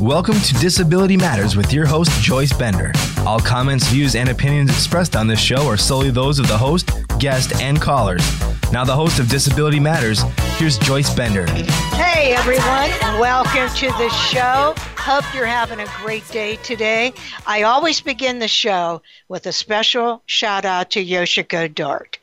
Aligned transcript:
Welcome 0.00 0.40
to 0.40 0.54
Disability 0.54 1.18
Matters 1.18 1.56
with 1.56 1.74
your 1.74 1.84
host, 1.84 2.10
Joyce 2.22 2.54
Bender. 2.54 2.90
All 3.26 3.38
comments, 3.38 3.86
views, 3.88 4.14
and 4.14 4.30
opinions 4.30 4.70
expressed 4.70 5.14
on 5.14 5.26
this 5.26 5.38
show 5.38 5.66
are 5.66 5.76
solely 5.76 6.10
those 6.10 6.38
of 6.38 6.48
the 6.48 6.56
host, 6.56 6.88
guest, 7.18 7.60
and 7.60 7.78
callers. 7.78 8.22
Now, 8.72 8.82
the 8.82 8.96
host 8.96 9.18
of 9.18 9.28
Disability 9.28 9.78
Matters, 9.78 10.22
here's 10.56 10.78
Joyce 10.78 11.14
Bender. 11.14 11.44
Hey, 11.50 12.32
everyone. 12.32 12.88
Welcome 13.20 13.68
to 13.76 13.88
the 13.98 14.08
show. 14.08 14.72
Hope 14.96 15.34
you're 15.34 15.44
having 15.44 15.80
a 15.80 15.86
great 16.02 16.26
day 16.30 16.56
today. 16.56 17.12
I 17.46 17.64
always 17.64 18.00
begin 18.00 18.38
the 18.38 18.48
show 18.48 19.02
with 19.28 19.44
a 19.44 19.52
special 19.52 20.22
shout 20.24 20.64
out 20.64 20.90
to 20.92 21.04
Yoshiko 21.04 21.74
Dart 21.74 22.18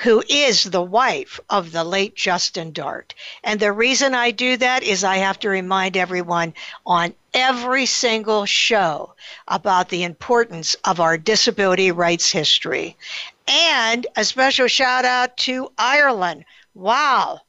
who 0.00 0.24
is 0.30 0.64
the 0.64 0.82
wife 0.82 1.38
of 1.50 1.72
the 1.72 1.84
late 1.84 2.16
Justin 2.16 2.72
Dart. 2.72 3.14
And 3.44 3.60
the 3.60 3.70
reason 3.70 4.14
I 4.14 4.30
do 4.30 4.56
that 4.56 4.82
is 4.82 5.04
I 5.04 5.18
have 5.18 5.38
to 5.40 5.50
remind 5.50 5.94
everyone 5.94 6.54
on 6.86 7.12
every 7.34 7.84
single 7.84 8.46
show 8.46 9.14
about 9.46 9.90
the 9.90 10.04
importance 10.04 10.74
of 10.86 11.00
our 11.00 11.18
disability 11.18 11.90
rights 11.90 12.32
history. 12.32 12.96
And 13.46 14.06
a 14.16 14.24
special 14.24 14.68
shout 14.68 15.04
out 15.04 15.36
to 15.38 15.70
Ireland. 15.76 16.46
Wow, 16.72 17.40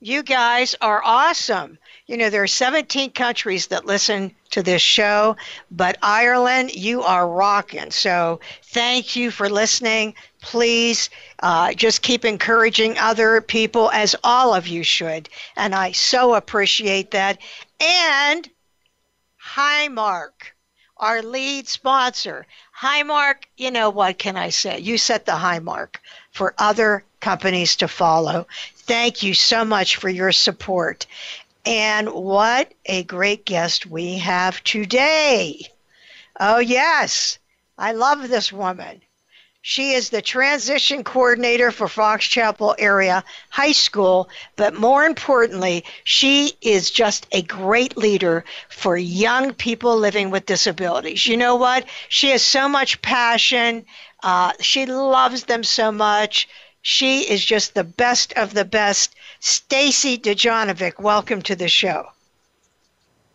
you 0.00 0.22
guys 0.22 0.76
are 0.82 1.02
awesome. 1.02 1.78
You 2.06 2.18
know, 2.18 2.28
there 2.28 2.42
are 2.42 2.46
17 2.46 3.12
countries 3.12 3.68
that 3.68 3.86
listen 3.86 4.34
to 4.50 4.62
this 4.62 4.82
show, 4.82 5.36
but 5.70 5.96
Ireland, 6.02 6.74
you 6.74 7.02
are 7.02 7.26
rocking. 7.26 7.90
So 7.90 8.40
thank 8.64 9.16
you 9.16 9.30
for 9.30 9.48
listening. 9.48 10.14
Please 10.44 11.08
uh, 11.40 11.72
just 11.72 12.02
keep 12.02 12.26
encouraging 12.26 12.98
other 12.98 13.40
people, 13.40 13.90
as 13.90 14.14
all 14.22 14.54
of 14.54 14.68
you 14.68 14.84
should. 14.84 15.30
And 15.56 15.74
I 15.74 15.92
so 15.92 16.34
appreciate 16.34 17.12
that. 17.12 17.38
And 17.80 18.48
Highmark, 19.42 20.52
our 20.98 21.22
lead 21.22 21.66
sponsor. 21.66 22.46
Highmark, 22.78 23.44
you 23.56 23.70
know 23.70 23.88
what 23.88 24.18
can 24.18 24.36
I 24.36 24.50
say? 24.50 24.80
You 24.80 24.98
set 24.98 25.24
the 25.24 25.36
high 25.36 25.60
mark 25.60 26.00
for 26.30 26.54
other 26.58 27.04
companies 27.20 27.76
to 27.76 27.88
follow. 27.88 28.46
Thank 28.76 29.22
you 29.22 29.32
so 29.32 29.64
much 29.64 29.96
for 29.96 30.10
your 30.10 30.32
support. 30.32 31.06
And 31.64 32.10
what 32.12 32.70
a 32.84 33.02
great 33.04 33.46
guest 33.46 33.86
we 33.86 34.18
have 34.18 34.62
today. 34.62 35.68
Oh, 36.38 36.58
yes, 36.58 37.38
I 37.78 37.92
love 37.92 38.28
this 38.28 38.52
woman. 38.52 39.00
She 39.66 39.94
is 39.94 40.10
the 40.10 40.20
transition 40.20 41.04
coordinator 41.04 41.70
for 41.70 41.88
Fox 41.88 42.26
Chapel 42.26 42.76
area 42.78 43.24
high 43.48 43.72
school, 43.72 44.28
but 44.56 44.74
more 44.74 45.04
importantly, 45.04 45.86
she 46.04 46.52
is 46.60 46.90
just 46.90 47.26
a 47.32 47.40
great 47.40 47.96
leader 47.96 48.44
for 48.68 48.98
young 48.98 49.54
people 49.54 49.96
living 49.96 50.28
with 50.28 50.44
disabilities. 50.44 51.26
You 51.26 51.38
know 51.38 51.56
what? 51.56 51.86
She 52.10 52.28
has 52.28 52.42
so 52.42 52.68
much 52.68 53.00
passion. 53.00 53.86
Uh, 54.22 54.52
she 54.60 54.84
loves 54.84 55.44
them 55.44 55.64
so 55.64 55.90
much. 55.90 56.46
She 56.82 57.20
is 57.20 57.42
just 57.42 57.72
the 57.72 57.84
best 57.84 58.34
of 58.34 58.52
the 58.52 58.66
best. 58.66 59.16
Staci 59.40 60.20
Dojonovic, 60.20 61.00
welcome 61.00 61.40
to 61.40 61.56
the 61.56 61.68
show. 61.68 62.08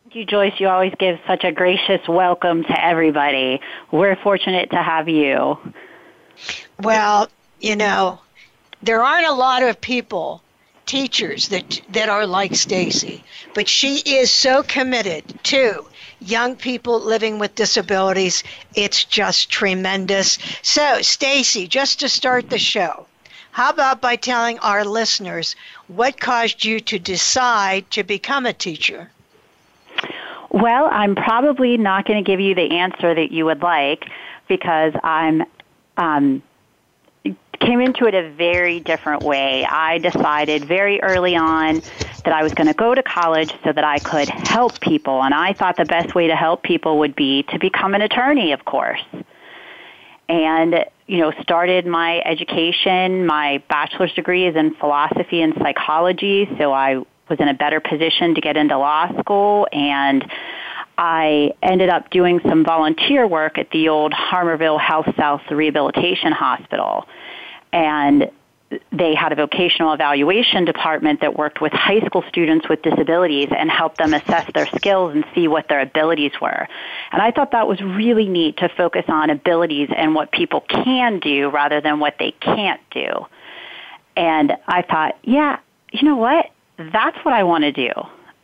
Thank 0.04 0.16
you, 0.16 0.26
Joyce. 0.26 0.54
You 0.60 0.68
always 0.68 0.94
give 1.00 1.18
such 1.26 1.44
a 1.44 1.52
gracious 1.52 2.08
welcome 2.08 2.66
to 2.66 2.86
everybody. 2.86 3.62
We're 3.92 4.16
fortunate 4.18 4.70
to 4.70 4.84
have 4.84 5.10
you. 5.10 5.58
Well, 6.80 7.30
you 7.59 7.76
know, 7.76 8.20
there 8.82 9.04
aren't 9.04 9.28
a 9.28 9.34
lot 9.34 9.64
of 9.64 9.82
people, 9.82 10.42
teachers 10.86 11.50
that 11.50 11.82
that 11.90 12.09
are 12.09 12.26
like 12.26 12.52
Staci, 12.54 13.22
but 13.54 13.68
she 13.68 13.98
is 13.98 14.32
so 14.32 14.64
committed 14.64 15.23
to 15.44 15.86
young 16.20 16.56
people 16.56 17.00
living 17.00 17.40
with 17.40 17.56
disabilities. 17.56 18.44
It's 18.76 19.04
just 19.04 19.50
tremendous. 19.50 20.38
So, 20.62 21.00
Staci, 21.00 21.67
just 21.67 22.00
to 22.00 22.10
start 22.10 22.50
the 22.50 22.58
show, 22.58 23.06
how 23.52 23.70
about 23.70 24.02
by 24.02 24.16
telling 24.16 24.60
our 24.60 24.86
listeners 24.86 25.56
what 25.88 26.20
caused 26.20 26.64
you 26.64 26.80
to 26.82 27.00
decide 27.00 27.89
to 27.92 28.04
become 28.04 28.45
a 28.45 28.54
teacher? 28.54 29.11
Well, 30.52 30.89
I'm 30.92 31.16
probably 31.16 31.77
not 31.77 32.06
going 32.06 32.23
to 32.23 32.27
give 32.27 32.39
you 32.39 32.56
the 32.56 32.77
answer 32.77 33.14
that 33.14 33.32
you 33.32 33.45
would 33.45 33.61
like 33.61 34.06
because 34.48 34.94
I'm 35.04 35.44
um, 35.99 36.42
came 37.60 37.82
into 37.82 38.05
it 38.05 38.15
a 38.15 38.30
very 38.32 38.80
different 38.80 39.21
way. 39.23 39.65
I 39.65 39.98
decided 39.98 40.65
very 40.65 41.02
early 41.02 41.36
on 41.36 41.82
that 42.23 42.33
I 42.33 42.42
was 42.42 42.54
going 42.54 42.67
to 42.67 42.73
go 42.73 42.95
to 42.95 43.04
college 43.04 43.54
so 43.64 43.73
that 43.73 43.83
I 43.83 43.99
could 43.99 44.30
help 44.30 44.80
people, 44.80 45.21
and 45.21 45.33
I 45.33 45.54
thought 45.54 45.76
the 45.76 45.86
best 45.86 46.15
way 46.15 46.27
to 46.27 46.36
help 46.36 46.64
people 46.64 46.99
would 46.99 47.15
be 47.15 47.43
to 47.43 47.59
become 47.59 47.93
an 47.93 48.02
attorney, 48.02 48.54
of 48.54 48.65
course. 48.65 49.02
And 50.30 50.86
you 51.08 51.17
know, 51.17 51.32
started 51.42 51.86
my 51.88 52.21
education. 52.21 53.26
My 53.26 53.64
bachelor's 53.67 54.14
degree 54.14 54.45
is 54.45 54.55
in 54.55 54.76
philosophy 54.76 55.42
and 55.42 55.54
psychology, 55.55 56.48
so 56.58 56.71
I 56.71 56.98
was 57.30 57.39
in 57.39 57.48
a 57.48 57.54
better 57.54 57.80
position 57.80 58.36
to 58.36 58.42
get 58.42 58.55
into 58.55 58.77
law 58.77 59.11
school 59.20 59.67
and 59.71 60.23
I 61.02 61.54
ended 61.64 61.87
up 61.87 62.10
doing 62.10 62.42
some 62.42 62.65
volunteer 62.65 63.26
work 63.26 63.58
at 63.58 63.71
the 63.71 63.87
old 63.87 64.11
Harmarville 64.11 64.77
HealthSouth 64.77 65.49
Rehabilitation 65.49 66.33
Hospital. 66.33 67.08
And 67.71 68.30
they 68.92 69.15
had 69.15 69.32
a 69.32 69.36
vocational 69.36 69.93
evaluation 69.93 70.65
department 70.65 71.21
that 71.21 71.38
worked 71.38 71.61
with 71.61 71.71
high 71.71 72.02
school 72.02 72.26
students 72.27 72.67
with 72.67 72.82
disabilities 72.82 73.48
and 73.58 73.71
helped 73.71 73.98
them 73.98 74.14
assess 74.14 74.52
their 74.54 74.65
skills 74.76 75.15
and 75.15 75.23
see 75.33 75.48
what 75.48 75.70
their 75.70 75.80
abilities 75.80 76.33
were. 76.42 76.67
And 77.14 77.21
I 77.21 77.32
thought 77.32 77.52
that 77.52 77.65
was 77.65 77.80
really 77.80 78.27
neat 78.27 78.58
to 78.58 78.67
focus 78.67 79.05
on 79.08 79.30
abilities 79.30 79.88
and 79.95 80.14
what 80.14 80.33
people 80.33 80.65
can 80.67 81.20
do 81.20 81.49
rather 81.49 81.80
than 81.80 82.02
what 82.02 82.15
they 82.20 82.32
can't 82.32 82.82
do. 82.92 83.26
And 84.17 84.52
I 84.67 84.82
thought, 84.82 85.17
yeah, 85.23 85.59
you 85.93 86.04
know 86.04 86.17
what? 86.17 86.52
That's 86.77 87.17
what 87.23 87.33
I 87.33 87.43
want 87.43 87.64
to 87.64 87.71
do. 87.71 87.89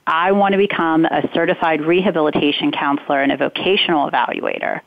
I 0.08 0.32
want 0.34 0.54
to 0.54 0.58
become 0.58 1.06
a 1.06 1.28
certified 1.34 1.82
rehabilitation 1.82 2.72
counselor 2.72 3.22
and 3.22 3.32
a 3.32 3.38
vocational 3.38 4.10
evaluator. 4.10 4.82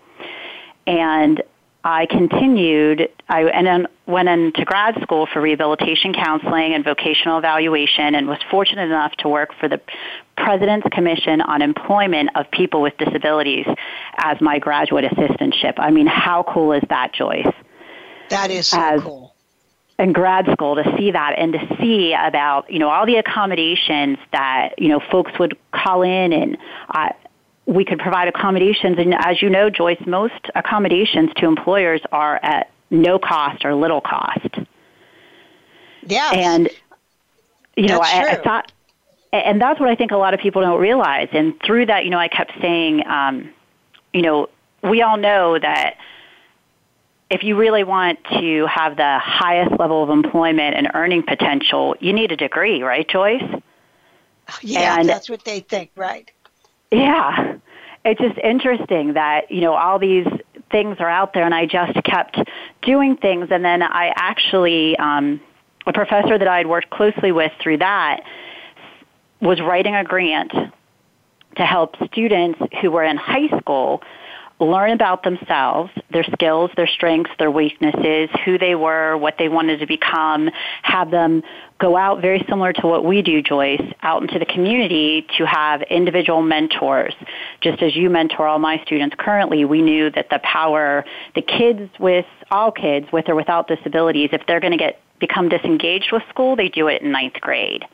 And 0.87 1.43
I 1.85 2.07
continued, 2.07 3.09
I 3.29 3.43
and 3.45 3.67
then 3.67 3.87
went 4.07 4.29
into 4.29 4.65
grad 4.65 5.01
school 5.03 5.27
for 5.33 5.41
rehabilitation 5.41 6.13
counseling 6.13 6.75
and 6.75 6.85
vocational 6.85 7.39
evaluation 7.39 8.15
and 8.15 8.27
was 8.27 8.39
fortunate 8.51 8.87
enough 8.87 9.13
to 9.19 9.29
work 9.29 9.51
for 9.59 9.69
the 9.69 9.81
President's 10.37 10.87
Commission 10.93 11.41
on 11.41 11.63
Employment 11.63 12.31
of 12.35 12.51
People 12.51 12.83
with 12.83 12.97
Disabilities 12.99 13.67
as 14.17 14.41
my 14.41 14.59
graduate 14.59 15.05
assistantship. 15.05 15.75
I 15.79 15.91
mean, 15.91 16.07
how 16.07 16.43
cool 16.43 16.73
is 16.73 16.83
that, 16.91 17.13
Joyce? 17.13 17.47
That 18.31 18.51
is 18.51 18.69
so 18.69 18.81
as, 18.81 19.01
cool. 19.01 19.35
In 19.99 20.13
grad 20.13 20.47
school 20.53 20.77
to 20.77 20.97
see 20.97 21.11
that 21.11 21.35
and 21.39 21.53
to 21.55 21.77
see 21.81 22.15
about, 22.15 22.71
you 22.71 22.79
know, 22.79 22.89
all 22.89 23.05
the 23.05 23.17
accommodations 23.17 24.19
that, 24.31 24.75
you 24.79 24.89
know, 24.89 25.01
folks 25.11 25.33
would 25.41 25.57
call 25.73 26.03
in 26.03 26.33
and 26.33 26.57
uh, 26.89 27.09
we 27.67 27.85
could 27.85 27.99
provide 27.99 28.29
accommodations. 28.29 28.97
And 28.99 29.13
as 29.13 29.43
you 29.43 29.51
know, 29.51 29.71
Joyce, 29.71 30.01
most 30.07 30.51
accommodations 30.55 31.31
to 31.37 31.47
employers 31.47 32.01
are 32.13 32.37
at 32.43 32.71
no 32.91 33.19
cost 33.19 33.65
or 33.65 33.75
little 33.75 34.01
cost. 34.01 34.49
Yeah. 36.07 36.31
And, 36.33 36.71
you 37.77 37.89
know, 37.89 38.01
I, 38.01 38.31
I, 38.31 38.37
thought, 38.37 38.73
and 39.33 39.61
that's 39.61 39.79
what 39.79 39.89
I 39.89 39.95
think 39.95 40.13
a 40.13 40.17
lot 40.17 40.33
of 40.33 40.41
people 40.41 40.63
don't 40.63 40.81
realize. 40.81 41.29
And 41.33 41.61
through 41.63 41.87
that, 41.87 42.05
you 42.05 42.11
know, 42.11 42.19
I 42.19 42.29
kept 42.29 42.53
saying, 42.61 43.07
um, 43.07 43.51
you 44.15 44.23
know, 44.23 44.49
we 44.83 45.03
all 45.03 45.17
know 45.17 45.59
that 45.59 45.97
if 47.31 47.43
you 47.43 47.57
really 47.57 47.85
want 47.85 48.19
to 48.25 48.67
have 48.67 48.97
the 48.97 49.19
highest 49.19 49.79
level 49.79 50.03
of 50.03 50.11
employment 50.11 50.77
and 50.77 50.91
earning 50.95 51.23
potential, 51.23 51.95
you 52.01 52.13
need 52.13 52.33
a 52.33 52.37
degree, 52.37 52.83
right, 52.83 53.07
Joyce? 53.09 53.43
Yeah, 54.63 54.99
and, 54.99 55.09
that's 55.09 55.29
what 55.29 55.45
they 55.45 55.61
think, 55.61 55.91
right? 55.95 56.31
Yeah. 56.91 57.57
It's 58.05 58.21
just 58.21 58.39
interesting 58.39 59.15
that, 59.15 59.51
you 59.51 59.61
know, 59.61 59.75
all 59.75 59.99
these 59.99 60.27
things 60.71 60.97
are 61.01 61.09
out 61.09 61.35
there 61.35 61.45
and 61.45 61.55
I 61.55 61.67
just 61.67 62.03
kept 62.05 62.39
doing 62.83 63.17
things 63.17 63.49
and 63.51 63.65
then 63.65 63.83
I 63.83 64.13
actually 64.17 64.97
um 64.99 65.41
a 65.87 65.93
professor 65.93 66.39
that 66.39 66.47
I 66.47 66.59
had 66.59 66.67
worked 66.67 66.91
closely 66.91 67.33
with 67.33 67.53
through 67.63 67.79
that 67.79 68.21
was 69.41 69.61
writing 69.61 69.95
a 69.95 70.05
grant 70.05 70.53
to 71.57 71.65
help 71.65 71.97
students 72.07 72.61
who 72.81 72.91
were 72.91 73.05
in 73.05 73.17
high 73.17 73.49
school 73.59 74.03
learn 74.61 74.91
about 74.91 75.23
themselves, 75.23 75.91
their 76.11 76.25
skills, 76.25 76.71
their 76.77 76.87
strengths, 76.87 77.31
their 77.39 77.51
weaknesses, 77.51 78.29
who 78.45 78.59
they 78.59 78.75
were, 78.75 79.17
what 79.17 79.35
they 79.39 79.49
wanted 79.49 79.79
to 79.79 79.87
become, 79.87 80.51
have 80.83 81.11
them 81.11 81.43
go 81.79 81.97
out 81.97 82.21
very 82.21 82.45
similar 82.49 82.73
to 82.73 82.87
what 82.87 83.05
we 83.05 83.23
do, 83.23 83.41
Joyce, 83.41 83.83
out 84.03 84.23
into 84.23 84.39
the 84.39 84.47
community 84.47 85.27
to 85.39 85.47
have 85.47 85.83
individual 85.83 86.43
mentors. 86.43 87.15
Just 87.61 87.83
as 87.83 87.95
you 87.95 88.11
mentor 88.11 88.49
all 88.49 88.59
my 88.59 88.83
students 88.85 89.15
currently, 89.19 89.65
we 89.65 89.81
knew 89.81 90.11
that 90.11 90.29
the 90.31 90.41
power, 90.43 91.05
the 91.37 91.43
kids 91.43 91.91
with, 92.01 92.27
all 92.51 92.73
kids 92.73 93.07
with 93.13 93.29
or 93.29 93.37
without 93.37 93.69
disabilities, 93.69 94.31
if 94.33 94.43
they're 94.47 94.61
going 94.61 94.73
to 94.73 94.79
get 94.79 95.01
become 95.21 95.49
disengaged 95.49 96.13
with 96.13 96.23
school, 96.29 96.55
they 96.55 96.69
do 96.69 96.87
it 96.87 97.03
in 97.03 97.11
ninth 97.11 97.35
grade. 97.41 97.85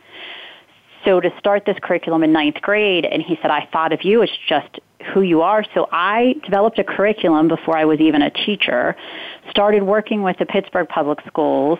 So 1.04 1.20
to 1.20 1.30
start 1.38 1.64
this 1.66 1.76
curriculum 1.82 2.22
in 2.22 2.32
ninth 2.32 2.60
grade, 2.62 3.04
and 3.04 3.22
he 3.22 3.38
said, 3.42 3.50
I 3.50 3.68
thought 3.72 3.92
of 3.92 4.04
you, 4.04 4.22
as 4.22 4.30
just 4.48 4.80
who 5.12 5.20
you 5.20 5.42
are. 5.42 5.64
So 5.74 5.88
I 5.92 6.34
developed 6.44 6.78
a 6.78 6.84
curriculum 6.84 7.48
before 7.48 7.76
I 7.76 7.84
was 7.84 8.00
even 8.00 8.22
a 8.22 8.30
teacher, 8.30 8.96
started 9.50 9.82
working 9.82 10.22
with 10.22 10.38
the 10.38 10.46
Pittsburgh 10.46 10.88
Public 10.88 11.18
Schools, 11.26 11.78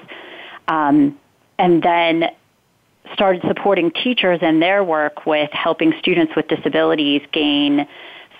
um, 0.68 1.18
and 1.58 1.82
then 1.82 2.30
started 3.14 3.42
supporting 3.46 3.90
teachers 3.90 4.40
in 4.42 4.60
their 4.60 4.82
work 4.82 5.26
with 5.26 5.50
helping 5.52 5.92
students 5.98 6.34
with 6.36 6.48
disabilities 6.48 7.22
gain 7.32 7.86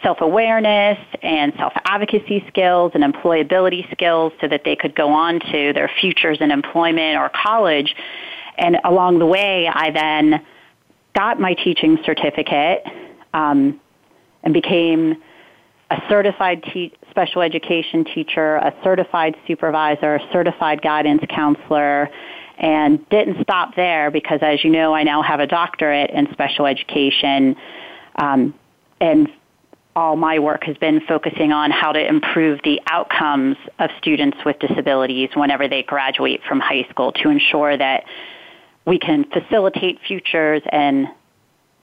self 0.02 0.20
awareness 0.20 0.98
and 1.22 1.52
self 1.56 1.72
advocacy 1.84 2.44
skills 2.48 2.92
and 2.94 3.02
employability 3.02 3.90
skills 3.92 4.32
so 4.40 4.48
that 4.48 4.62
they 4.64 4.76
could 4.76 4.94
go 4.94 5.08
on 5.10 5.40
to 5.40 5.72
their 5.72 5.90
futures 6.00 6.38
in 6.40 6.50
employment 6.50 7.16
or 7.16 7.30
college. 7.30 7.94
And 8.58 8.78
along 8.84 9.18
the 9.18 9.26
way, 9.26 9.68
I 9.68 9.90
then 9.90 10.44
got 11.14 11.40
my 11.40 11.54
teaching 11.54 11.98
certificate 12.04 12.84
um, 13.32 13.80
and 14.42 14.52
became 14.52 15.22
a 15.90 16.02
certified 16.08 16.62
te- 16.62 16.92
special 17.10 17.42
education 17.42 18.04
teacher, 18.04 18.56
a 18.56 18.74
certified 18.82 19.36
supervisor, 19.46 20.16
a 20.16 20.32
certified 20.32 20.82
guidance 20.82 21.22
counselor, 21.28 22.10
and 22.58 23.08
didn't 23.10 23.42
stop 23.42 23.74
there 23.76 24.10
because, 24.10 24.40
as 24.42 24.64
you 24.64 24.70
know, 24.70 24.94
I 24.94 25.02
now 25.02 25.22
have 25.22 25.40
a 25.40 25.46
doctorate 25.46 26.10
in 26.10 26.30
special 26.32 26.66
education. 26.66 27.56
Um, 28.16 28.54
and 29.00 29.28
all 29.96 30.16
my 30.16 30.38
work 30.38 30.64
has 30.64 30.76
been 30.78 31.00
focusing 31.06 31.52
on 31.52 31.70
how 31.70 31.92
to 31.92 32.04
improve 32.04 32.60
the 32.64 32.80
outcomes 32.86 33.56
of 33.78 33.90
students 33.98 34.38
with 34.44 34.58
disabilities 34.58 35.30
whenever 35.34 35.68
they 35.68 35.82
graduate 35.82 36.40
from 36.48 36.60
high 36.60 36.86
school 36.90 37.12
to 37.12 37.28
ensure 37.28 37.76
that 37.76 38.04
we 38.84 38.98
can 38.98 39.24
facilitate 39.24 40.00
futures 40.06 40.62
and 40.70 41.08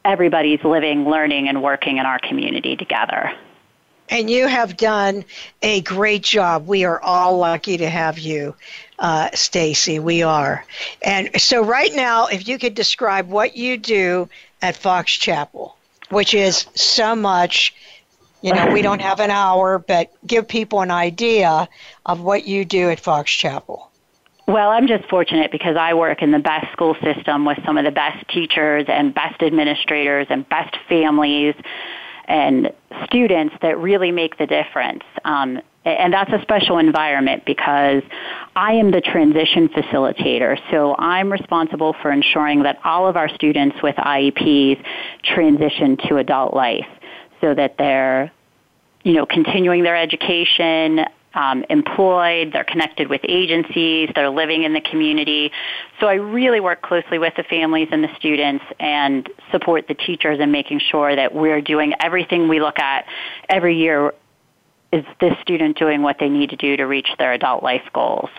everybody's 0.05 0.63
living, 0.63 1.07
learning, 1.07 1.47
and 1.47 1.61
working 1.61 1.97
in 1.97 2.05
our 2.05 2.19
community 2.19 2.75
together. 2.75 3.31
And 4.09 4.29
you 4.29 4.47
have 4.47 4.75
done 4.75 5.23
a 5.61 5.81
great 5.81 6.23
job. 6.23 6.67
We 6.67 6.83
are 6.83 6.99
all 7.01 7.37
lucky 7.37 7.77
to 7.77 7.89
have 7.89 8.19
you, 8.19 8.55
uh, 8.99 9.29
Staci. 9.29 10.01
We 10.01 10.21
are. 10.21 10.65
And 11.01 11.29
so, 11.39 11.63
right 11.63 11.93
now, 11.95 12.27
if 12.27 12.47
you 12.47 12.59
could 12.59 12.75
describe 12.75 13.29
what 13.29 13.55
you 13.55 13.77
do 13.77 14.27
at 14.61 14.75
Fox 14.75 15.13
Chapel, 15.13 15.77
which 16.09 16.33
is 16.33 16.65
so 16.75 17.15
much 17.15 17.73
you 18.41 18.53
know, 18.53 18.71
we 18.71 18.81
don't 18.81 19.01
have 19.01 19.19
an 19.19 19.29
hour, 19.29 19.77
but 19.77 20.11
give 20.25 20.47
people 20.47 20.81
an 20.81 20.89
idea 20.89 21.69
of 22.05 22.21
what 22.21 22.47
you 22.47 22.65
do 22.65 22.89
at 22.89 22.99
Fox 22.99 23.31
Chapel. 23.31 23.90
Well, 24.47 24.71
I'm 24.71 24.87
just 24.87 25.07
fortunate 25.07 25.51
because 25.51 25.77
I 25.77 25.93
work 25.93 26.21
in 26.21 26.31
the 26.31 26.39
best 26.39 26.71
school 26.73 26.95
system 27.03 27.45
with 27.45 27.59
some 27.65 27.77
of 27.77 27.85
the 27.85 27.91
best 27.91 28.27
teachers 28.29 28.85
and 28.87 29.13
best 29.13 29.41
administrators 29.41 30.27
and 30.29 30.47
best 30.49 30.75
families 30.89 31.55
and 32.25 32.71
students 33.05 33.55
that 33.61 33.77
really 33.77 34.11
make 34.11 34.37
the 34.37 34.47
difference. 34.47 35.03
Um, 35.23 35.61
and 35.83 36.13
that's 36.13 36.31
a 36.31 36.41
special 36.43 36.77
environment 36.77 37.43
because 37.45 38.03
I 38.55 38.73
am 38.73 38.91
the 38.91 39.01
transition 39.01 39.67
facilitator. 39.69 40.59
So 40.69 40.95
I'm 40.97 41.31
responsible 41.31 41.95
for 42.01 42.11
ensuring 42.11 42.63
that 42.63 42.79
all 42.83 43.07
of 43.07 43.17
our 43.17 43.29
students 43.29 43.77
with 43.81 43.95
IEPs 43.95 44.83
transition 45.23 45.97
to 46.07 46.17
adult 46.17 46.53
life 46.53 46.87
so 47.41 47.55
that 47.55 47.77
they're, 47.77 48.31
you 49.03 49.13
know, 49.13 49.25
continuing 49.25 49.83
their 49.83 49.97
education, 49.97 51.05
um, 51.33 51.63
employed, 51.69 52.51
they're 52.53 52.63
connected 52.63 53.09
with 53.09 53.21
agencies, 53.27 54.09
they're 54.15 54.29
living 54.29 54.63
in 54.63 54.73
the 54.73 54.81
community. 54.81 55.51
So 55.99 56.07
I 56.07 56.15
really 56.15 56.59
work 56.59 56.81
closely 56.81 57.19
with 57.19 57.33
the 57.35 57.43
families 57.43 57.89
and 57.91 58.03
the 58.03 58.13
students 58.17 58.65
and 58.79 59.29
support 59.51 59.87
the 59.87 59.93
teachers 59.93 60.39
in 60.39 60.51
making 60.51 60.79
sure 60.79 61.15
that 61.15 61.33
we're 61.33 61.61
doing 61.61 61.93
everything 61.99 62.47
we 62.47 62.59
look 62.59 62.79
at 62.79 63.05
every 63.49 63.77
year. 63.77 64.13
Is 64.91 65.05
this 65.21 65.33
student 65.41 65.77
doing 65.77 66.01
what 66.01 66.17
they 66.19 66.27
need 66.27 66.49
to 66.49 66.57
do 66.57 66.75
to 66.75 66.83
reach 66.83 67.07
their 67.17 67.31
adult 67.31 67.63
life 67.63 67.87
goals? 67.93 68.29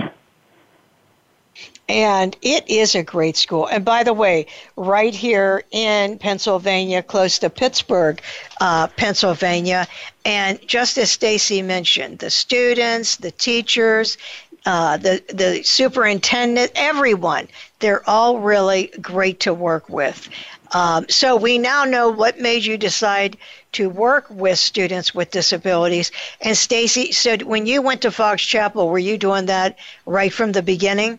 And 1.88 2.36
it 2.42 2.68
is 2.70 2.94
a 2.94 3.02
great 3.02 3.36
school. 3.36 3.66
And 3.66 3.84
by 3.84 4.02
the 4.02 4.14
way, 4.14 4.46
right 4.76 5.14
here 5.14 5.64
in 5.72 6.18
Pennsylvania, 6.18 7.02
close 7.02 7.38
to 7.40 7.50
Pittsburgh, 7.50 8.22
uh, 8.60 8.86
Pennsylvania, 8.96 9.86
and 10.24 10.60
just 10.66 10.96
as 10.96 11.14
Staci 11.14 11.62
mentioned, 11.62 12.20
the 12.20 12.30
students, 12.30 13.16
the 13.16 13.32
teachers, 13.32 14.16
uh, 14.64 14.96
the 14.96 15.22
the 15.34 15.62
superintendent, 15.64 16.70
everyone, 16.76 17.48
they're 17.80 18.08
all 18.08 18.38
really 18.38 18.92
great 19.00 19.40
to 19.40 19.52
work 19.52 19.88
with. 19.88 20.28
Um, 20.72 21.06
so 21.08 21.36
we 21.36 21.58
now 21.58 21.84
know 21.84 22.10
what 22.10 22.38
made 22.38 22.64
you 22.64 22.78
decide 22.78 23.36
to 23.72 23.90
work 23.90 24.26
with 24.30 24.58
students 24.58 25.14
with 25.14 25.30
disabilities. 25.30 26.12
And 26.40 26.56
Staci 26.56 27.12
said, 27.12 27.42
when 27.42 27.66
you 27.66 27.82
went 27.82 28.02
to 28.02 28.10
Fox 28.10 28.42
Chapel, 28.42 28.88
were 28.88 28.98
you 28.98 29.18
doing 29.18 29.46
that 29.46 29.78
right 30.06 30.32
from 30.32 30.52
the 30.52 30.62
beginning? 30.62 31.18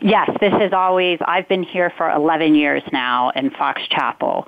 Yes, 0.00 0.30
this 0.40 0.52
is 0.60 0.72
always, 0.72 1.18
I've 1.24 1.48
been 1.48 1.62
here 1.62 1.92
for 1.96 2.10
11 2.10 2.54
years 2.54 2.82
now 2.92 3.30
in 3.30 3.50
Fox 3.50 3.82
Chapel. 3.88 4.46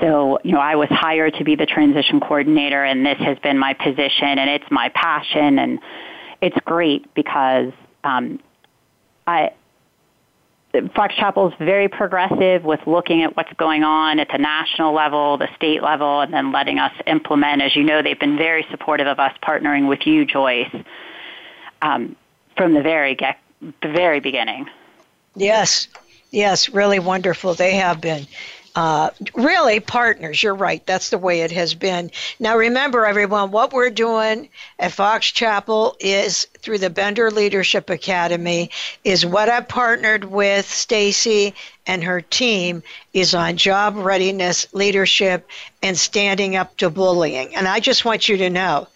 So, 0.00 0.38
you 0.42 0.52
know, 0.52 0.60
I 0.60 0.76
was 0.76 0.88
hired 0.90 1.34
to 1.34 1.44
be 1.44 1.56
the 1.56 1.66
transition 1.66 2.20
coordinator 2.20 2.84
and 2.84 3.04
this 3.04 3.18
has 3.18 3.38
been 3.38 3.58
my 3.58 3.74
position 3.74 4.38
and 4.38 4.48
it's 4.50 4.64
my 4.70 4.88
passion 4.94 5.58
and 5.58 5.78
it's 6.40 6.56
great 6.64 7.12
because 7.14 7.72
um, 8.02 8.40
I, 9.26 9.52
Fox 10.94 11.14
Chapel 11.16 11.48
is 11.48 11.54
very 11.58 11.88
progressive 11.88 12.64
with 12.64 12.80
looking 12.86 13.22
at 13.22 13.36
what's 13.36 13.52
going 13.54 13.82
on 13.82 14.20
at 14.20 14.28
the 14.32 14.38
national 14.38 14.94
level, 14.94 15.36
the 15.36 15.48
state 15.56 15.82
level, 15.82 16.20
and 16.20 16.32
then 16.32 16.52
letting 16.52 16.78
us 16.78 16.92
implement. 17.06 17.60
As 17.60 17.74
you 17.74 17.82
know, 17.82 18.02
they've 18.02 18.18
been 18.18 18.38
very 18.38 18.64
supportive 18.70 19.06
of 19.06 19.18
us 19.18 19.32
partnering 19.42 19.88
with 19.88 20.06
you, 20.06 20.24
Joyce, 20.24 20.74
um, 21.82 22.16
from 22.56 22.72
the 22.72 22.82
very 22.82 23.16
get, 23.16 23.38
the 23.60 23.88
very 23.88 24.20
beginning. 24.20 24.66
Yes, 25.34 25.88
yes, 26.30 26.68
really 26.68 26.98
wonderful. 26.98 27.54
They 27.54 27.74
have 27.76 28.00
been. 28.00 28.26
Uh, 28.76 29.10
really 29.34 29.80
partners. 29.80 30.40
You're 30.42 30.54
right. 30.54 30.84
That's 30.86 31.10
the 31.10 31.18
way 31.18 31.40
it 31.40 31.50
has 31.50 31.74
been. 31.74 32.10
Now, 32.38 32.56
remember, 32.56 33.04
everyone, 33.04 33.50
what 33.50 33.72
we're 33.72 33.90
doing 33.90 34.48
at 34.78 34.92
Fox 34.92 35.26
Chapel 35.26 35.96
is 35.98 36.46
through 36.60 36.78
the 36.78 36.88
Bender 36.88 37.32
Leadership 37.32 37.90
Academy. 37.90 38.70
Is 39.02 39.26
what 39.26 39.48
I 39.48 39.60
partnered 39.62 40.24
with 40.24 40.70
Stacy 40.70 41.52
and 41.84 42.04
her 42.04 42.20
team 42.20 42.84
is 43.12 43.34
on 43.34 43.56
job 43.56 43.96
readiness, 43.96 44.68
leadership, 44.72 45.48
and 45.82 45.98
standing 45.98 46.54
up 46.54 46.76
to 46.76 46.90
bullying. 46.90 47.56
And 47.56 47.66
I 47.66 47.80
just 47.80 48.04
want 48.04 48.28
you 48.28 48.36
to 48.36 48.50
know, 48.50 48.86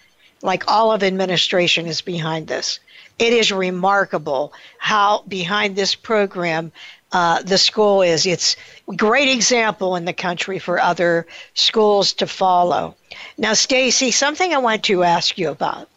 like 0.40 0.68
all 0.68 0.92
of 0.92 1.02
administration 1.02 1.86
is 1.86 2.00
behind 2.00 2.46
this 2.46 2.78
it 3.18 3.32
is 3.32 3.52
remarkable 3.52 4.52
how 4.78 5.22
behind 5.28 5.76
this 5.76 5.94
program 5.94 6.72
uh, 7.12 7.42
the 7.42 7.58
school 7.58 8.02
is. 8.02 8.26
It's 8.26 8.56
a 8.90 8.96
great 8.96 9.28
example 9.28 9.94
in 9.96 10.04
the 10.04 10.12
country 10.12 10.58
for 10.58 10.80
other 10.80 11.26
schools 11.54 12.12
to 12.14 12.26
follow. 12.26 12.96
Now, 13.38 13.54
Stacy, 13.54 14.10
something 14.10 14.52
I 14.52 14.58
want 14.58 14.82
to 14.84 15.04
ask 15.04 15.38
you 15.38 15.50
about. 15.50 15.88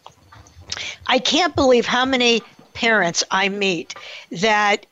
I 1.06 1.18
can't 1.18 1.56
believe 1.56 1.86
how 1.86 2.04
many 2.04 2.42
parents 2.72 3.24
I 3.30 3.48
meet 3.48 3.94
that 4.30 4.86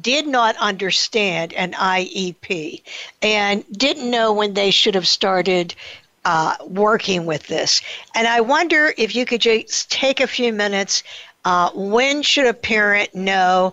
did 0.00 0.26
not 0.26 0.56
understand 0.56 1.52
an 1.52 1.72
IEP 1.72 2.82
and 3.22 3.64
didn't 3.72 4.10
know 4.10 4.32
when 4.32 4.54
they 4.54 4.70
should 4.70 4.94
have 4.94 5.06
started 5.06 5.74
uh, 6.24 6.56
working 6.66 7.26
with 7.26 7.46
this. 7.46 7.80
And 8.14 8.26
I 8.26 8.40
wonder 8.40 8.92
if 8.98 9.14
you 9.14 9.24
could 9.24 9.40
just 9.40 9.90
take 9.90 10.20
a 10.20 10.26
few 10.26 10.52
minutes. 10.52 11.02
Uh, 11.44 11.70
when 11.74 12.22
should 12.22 12.46
a 12.46 12.54
parent 12.54 13.14
know? 13.14 13.72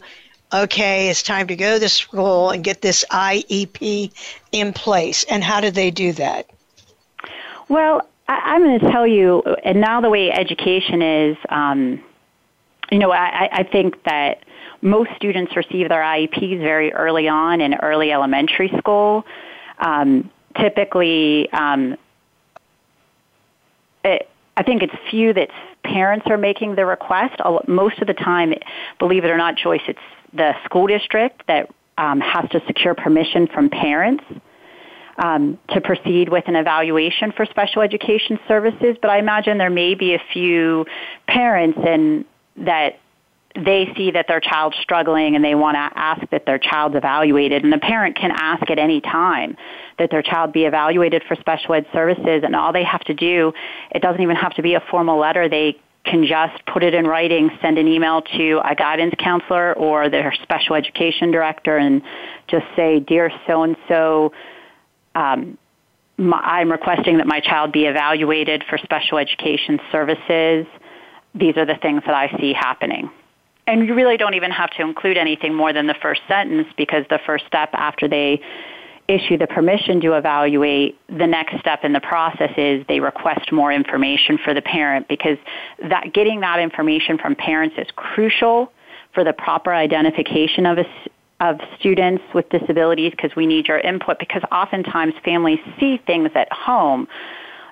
Okay, 0.53 1.09
it's 1.09 1.23
time 1.23 1.47
to 1.47 1.55
go 1.55 1.77
to 1.77 1.89
school 1.89 2.51
and 2.51 2.63
get 2.63 2.81
this 2.81 3.03
IEP 3.11 4.11
in 4.53 4.71
place. 4.71 5.25
And 5.25 5.43
how 5.43 5.59
do 5.59 5.71
they 5.71 5.91
do 5.91 6.13
that? 6.13 6.49
Well, 7.67 8.07
I, 8.29 8.55
am 8.55 8.63
going 8.63 8.79
to 8.79 8.91
tell 8.91 9.05
you, 9.05 9.41
and 9.63 9.81
now 9.81 9.99
the 9.99 10.09
way 10.09 10.31
education 10.31 11.01
is, 11.01 11.37
um, 11.49 12.01
you 12.91 12.99
know, 12.99 13.11
I, 13.11 13.49
I 13.51 13.63
think 13.63 14.01
that 14.03 14.43
most 14.81 15.09
students 15.17 15.55
receive 15.55 15.89
their 15.89 16.01
IEPs 16.01 16.59
very 16.59 16.93
early 16.93 17.27
on 17.27 17.59
in 17.59 17.73
early 17.75 18.11
elementary 18.11 18.71
school. 18.77 19.25
Um, 19.79 20.29
typically, 20.55 21.51
um, 21.51 21.97
it, 24.07 24.29
I 24.55 24.63
think 24.63 24.81
it's 24.81 24.93
few 25.11 25.33
that 25.33 25.49
parents 25.83 26.25
are 26.29 26.37
making 26.37 26.75
the 26.75 26.85
request. 26.85 27.39
Most 27.67 27.99
of 27.99 28.07
the 28.07 28.13
time, 28.13 28.53
believe 28.99 29.23
it 29.23 29.29
or 29.29 29.37
not, 29.37 29.55
Joyce, 29.55 29.81
it's 29.87 29.99
the 30.33 30.53
school 30.65 30.87
district 30.87 31.43
that 31.47 31.69
um, 31.97 32.19
has 32.19 32.49
to 32.51 32.61
secure 32.67 32.93
permission 32.93 33.47
from 33.47 33.69
parents 33.69 34.23
um, 35.17 35.57
to 35.69 35.81
proceed 35.81 36.29
with 36.29 36.47
an 36.47 36.55
evaluation 36.55 37.31
for 37.31 37.45
special 37.45 37.81
education 37.81 38.39
services. 38.47 38.97
But 39.01 39.09
I 39.09 39.19
imagine 39.19 39.57
there 39.57 39.69
may 39.69 39.95
be 39.95 40.13
a 40.13 40.21
few 40.33 40.85
parents 41.27 41.79
and 41.85 42.25
that 42.57 42.99
they 43.55 43.91
see 43.95 44.11
that 44.11 44.27
their 44.27 44.39
child's 44.39 44.77
struggling 44.77 45.35
and 45.35 45.43
they 45.43 45.55
want 45.55 45.75
to 45.75 45.99
ask 45.99 46.29
that 46.29 46.45
their 46.45 46.59
child's 46.59 46.95
evaluated. 46.95 47.63
And 47.63 47.73
the 47.73 47.79
parent 47.79 48.15
can 48.15 48.31
ask 48.31 48.69
at 48.69 48.77
any 48.77 49.01
time 49.01 49.57
that 49.99 50.11
their 50.11 50.21
child 50.21 50.53
be 50.53 50.65
evaluated 50.65 51.23
for 51.27 51.35
special 51.35 51.73
ed 51.73 51.85
services. 51.93 52.43
And 52.43 52.55
all 52.55 52.71
they 52.71 52.83
have 52.83 53.01
to 53.05 53.13
do, 53.13 53.53
it 53.91 54.01
doesn't 54.01 54.21
even 54.21 54.35
have 54.35 54.53
to 54.55 54.61
be 54.61 54.75
a 54.75 54.83
formal 54.91 55.19
letter. 55.19 55.49
They 55.49 55.77
can 56.05 56.25
just 56.25 56.65
put 56.65 56.83
it 56.83 56.93
in 56.93 57.05
writing, 57.05 57.49
send 57.61 57.77
an 57.77 57.87
email 57.87 58.21
to 58.21 58.61
a 58.63 58.75
guidance 58.75 59.13
counselor 59.19 59.73
or 59.73 60.09
their 60.09 60.33
special 60.43 60.75
education 60.75 61.31
director 61.31 61.77
and 61.77 62.01
just 62.47 62.65
say, 62.75 62.99
Dear 62.99 63.31
so 63.45 63.63
and 63.63 63.75
so, 63.87 64.31
I'm 65.15 66.71
requesting 66.71 67.17
that 67.17 67.27
my 67.27 67.39
child 67.39 67.71
be 67.71 67.85
evaluated 67.85 68.63
for 68.69 68.77
special 68.77 69.17
education 69.17 69.79
services. 69.91 70.65
These 71.35 71.57
are 71.57 71.65
the 71.65 71.77
things 71.81 72.03
that 72.05 72.15
I 72.15 72.35
see 72.39 72.53
happening. 72.53 73.11
And 73.67 73.85
you 73.85 73.93
really 73.93 74.17
don't 74.17 74.33
even 74.33 74.51
have 74.51 74.69
to 74.71 74.81
include 74.81 75.17
anything 75.17 75.53
more 75.53 75.73
than 75.73 75.87
the 75.87 75.95
first 76.01 76.21
sentence 76.27 76.67
because 76.77 77.03
the 77.09 77.19
first 77.25 77.45
step 77.47 77.69
after 77.73 78.07
they 78.07 78.41
issue 79.07 79.37
the 79.37 79.47
permission 79.47 80.01
to 80.01 80.13
evaluate, 80.13 80.99
the 81.07 81.27
next 81.27 81.59
step 81.59 81.83
in 81.83 81.93
the 81.93 82.01
process 82.01 82.51
is 82.57 82.85
they 82.87 82.99
request 82.99 83.51
more 83.51 83.71
information 83.71 84.37
for 84.37 84.53
the 84.53 84.61
parent 84.61 85.07
because 85.07 85.37
that 85.89 86.13
getting 86.13 86.41
that 86.41 86.59
information 86.59 87.17
from 87.17 87.35
parents 87.35 87.75
is 87.77 87.87
crucial 87.95 88.71
for 89.13 89.23
the 89.23 89.33
proper 89.33 89.73
identification 89.73 90.65
of 90.65 90.79
a, 90.79 90.85
of 91.39 91.59
students 91.79 92.23
with 92.33 92.49
disabilities 92.49 93.11
because 93.11 93.35
we 93.35 93.45
need 93.45 93.67
your 93.67 93.79
input 93.79 94.19
because 94.19 94.43
oftentimes 94.51 95.13
families 95.23 95.59
see 95.79 95.97
things 96.05 96.29
at 96.35 96.51
home. 96.51 97.07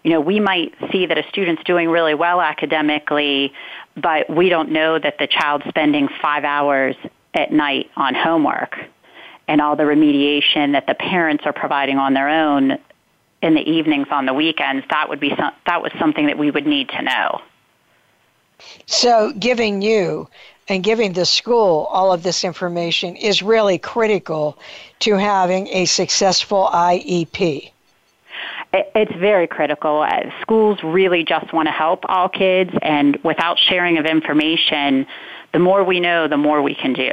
You 0.03 0.11
know, 0.11 0.21
we 0.21 0.39
might 0.39 0.73
see 0.91 1.05
that 1.07 1.17
a 1.17 1.27
student's 1.29 1.63
doing 1.63 1.89
really 1.89 2.13
well 2.13 2.39
academically, 2.39 3.51
but 3.97 4.29
we 4.29 4.49
don't 4.49 4.71
know 4.71 4.99
that 4.99 5.17
the 5.17 5.27
child's 5.27 5.65
spending 5.67 6.07
five 6.21 6.43
hours 6.43 6.95
at 7.33 7.51
night 7.51 7.89
on 7.97 8.15
homework 8.15 8.77
and 9.47 9.61
all 9.61 9.75
the 9.75 9.83
remediation 9.83 10.73
that 10.73 10.87
the 10.87 10.95
parents 10.95 11.45
are 11.45 11.53
providing 11.53 11.97
on 11.97 12.13
their 12.13 12.29
own 12.29 12.77
in 13.41 13.53
the 13.53 13.61
evenings 13.61 14.07
on 14.09 14.25
the 14.25 14.33
weekends, 14.33 14.85
that 14.89 15.07
would 15.09 15.19
be 15.19 15.35
some, 15.37 15.51
that 15.65 15.81
was 15.81 15.91
something 15.99 16.25
that 16.27 16.37
we 16.37 16.49
would 16.49 16.65
need 16.65 16.89
to 16.89 17.01
know. 17.01 17.41
So, 18.85 19.33
giving 19.37 19.81
you 19.81 20.27
and 20.67 20.83
giving 20.83 21.13
the 21.13 21.25
school 21.25 21.87
all 21.91 22.11
of 22.11 22.23
this 22.23 22.43
information 22.43 23.15
is 23.15 23.43
really 23.43 23.77
critical 23.77 24.57
to 24.99 25.15
having 25.15 25.67
a 25.67 25.85
successful 25.85 26.69
IEP. 26.73 27.71
It's 28.73 29.15
very 29.15 29.47
critical. 29.47 30.01
Uh, 30.01 30.31
schools 30.41 30.79
really 30.83 31.23
just 31.23 31.53
want 31.53 31.67
to 31.67 31.71
help 31.71 32.03
all 32.09 32.27
kids, 32.27 32.71
and 32.81 33.17
without 33.23 33.57
sharing 33.57 33.97
of 33.97 34.05
information, 34.05 35.05
the 35.53 35.59
more 35.59 35.83
we 35.83 35.99
know, 35.99 36.27
the 36.27 36.37
more 36.37 36.61
we 36.61 36.75
can 36.75 36.93
do. 36.93 37.11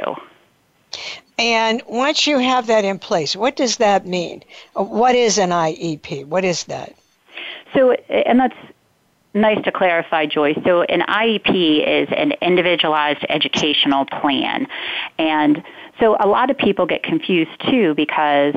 And 1.37 1.81
once 1.87 2.27
you 2.27 2.37
have 2.37 2.67
that 2.67 2.85
in 2.85 2.99
place, 2.99 3.35
what 3.35 3.55
does 3.55 3.77
that 3.77 4.05
mean? 4.05 4.43
What 4.73 5.15
is 5.15 5.37
an 5.37 5.49
IEP? 5.49 6.25
What 6.25 6.45
is 6.45 6.65
that? 6.65 6.93
So, 7.73 7.91
and 7.91 8.39
that's 8.39 8.55
nice 9.33 9.63
to 9.63 9.71
clarify, 9.71 10.27
Joyce. 10.27 10.59
So, 10.63 10.83
an 10.83 11.01
IEP 11.01 12.03
is 12.03 12.07
an 12.15 12.33
individualized 12.41 13.25
educational 13.29 14.05
plan. 14.05 14.67
And 15.17 15.63
so, 15.99 16.15
a 16.19 16.27
lot 16.27 16.51
of 16.51 16.57
people 16.57 16.85
get 16.85 17.01
confused 17.01 17.51
too 17.67 17.95
because 17.95 18.53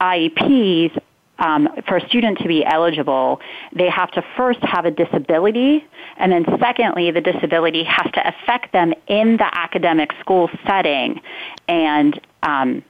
IEPs 0.00 0.98
um, 1.38 1.68
for 1.88 1.96
a 1.96 2.08
student 2.08 2.38
to 2.38 2.48
be 2.48 2.64
eligible, 2.64 3.40
they 3.74 3.90
have 3.90 4.10
to 4.12 4.22
first 4.36 4.60
have 4.62 4.84
a 4.84 4.90
disability, 4.90 5.84
and 6.16 6.30
then 6.30 6.44
secondly, 6.60 7.10
the 7.10 7.20
disability 7.20 7.84
has 7.84 8.10
to 8.12 8.28
affect 8.28 8.72
them 8.72 8.92
in 9.08 9.36
the 9.36 9.58
academic 9.58 10.10
school 10.20 10.48
setting 10.66 11.20
and 11.68 12.20
um, 12.42 12.84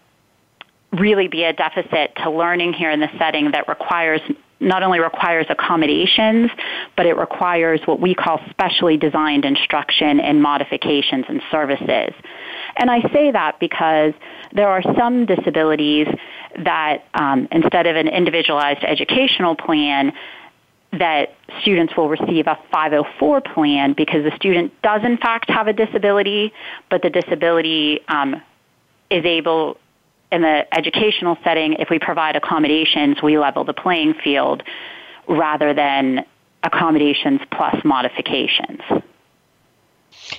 really 0.93 1.29
be 1.29 1.45
a 1.45 1.53
deficit 1.53 2.15
to 2.17 2.31
learning 2.31 2.73
here 2.73 2.91
in 2.91 3.01
the 3.01 3.11
setting 3.19 3.51
that 3.53 3.69
requires 3.69 4.21
not 4.65 4.83
only 4.83 4.99
requires 4.99 5.47
accommodations, 5.49 6.51
but 6.97 7.07
it 7.07 7.17
requires 7.17 7.81
what 7.85 8.01
we 8.01 8.15
call 8.15 8.41
specially 8.51 8.97
designed 8.97 9.45
instruction 9.45 10.21
and 10.21 10.43
modifications 10.43 11.27
and 11.29 11.43
services. 11.51 12.13
And 12.77 12.91
I 12.91 13.03
say 13.13 13.31
that 13.31 13.61
because 13.61 14.15
there 14.53 14.69
are 14.69 14.83
some 14.99 15.27
disabilities 15.27 16.09
that 16.65 17.05
um, 17.15 17.49
instead 17.53 17.87
of 17.87 17.97
an 17.97 18.09
individualized 18.09 18.83
educational 18.85 19.55
plan, 19.55 20.13
that 20.99 21.35
students 21.61 21.97
will 21.97 22.09
receive 22.09 22.47
a 22.47 22.59
504 22.71 23.41
plan 23.41 23.95
because 23.95 24.23
the 24.25 24.35
student 24.37 24.73
does 24.83 25.03
in 25.05 25.17
fact 25.17 25.51
have 25.51 25.67
a 25.67 25.73
disability, 25.73 26.53
but 26.91 27.03
the 27.03 27.11
disability 27.11 28.01
um, 28.09 28.41
is 29.11 29.25
able 29.25 29.77
in 30.35 30.43
the 30.43 30.67
educational 30.77 31.39
setting, 31.45 31.75
if 31.75 31.89
we 31.91 31.99
provide 31.99 32.35
accommodations, 32.35 33.23
we 33.23 33.39
level 33.39 33.65
the 33.65 33.73
playing 33.73 34.15
field 34.15 34.63
rather 35.29 35.73
than 35.73 36.27
accommodations 36.65 37.41
plus 37.53 37.77
modifications. 37.85 38.81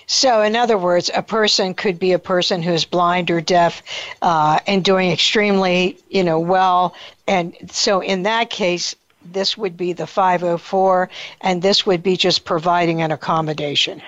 So, 0.07 0.41
in 0.41 0.55
other 0.55 0.77
words, 0.77 1.09
a 1.15 1.21
person 1.21 1.73
could 1.73 1.97
be 1.97 2.11
a 2.11 2.19
person 2.19 2.61
who's 2.61 2.85
blind 2.85 3.31
or 3.31 3.39
deaf 3.39 3.83
uh, 4.21 4.59
and 4.67 4.83
doing 4.83 5.11
extremely, 5.11 5.97
you 6.09 6.23
know, 6.23 6.39
well. 6.39 6.95
And 7.27 7.55
so, 7.71 8.01
in 8.01 8.23
that 8.23 8.49
case, 8.49 8.95
this 9.23 9.57
would 9.57 9.77
be 9.77 9.93
the 9.93 10.07
504, 10.07 11.09
and 11.41 11.61
this 11.61 11.85
would 11.85 12.03
be 12.03 12.17
just 12.17 12.45
providing 12.45 13.01
an 13.01 13.11
accommodation. 13.11 14.01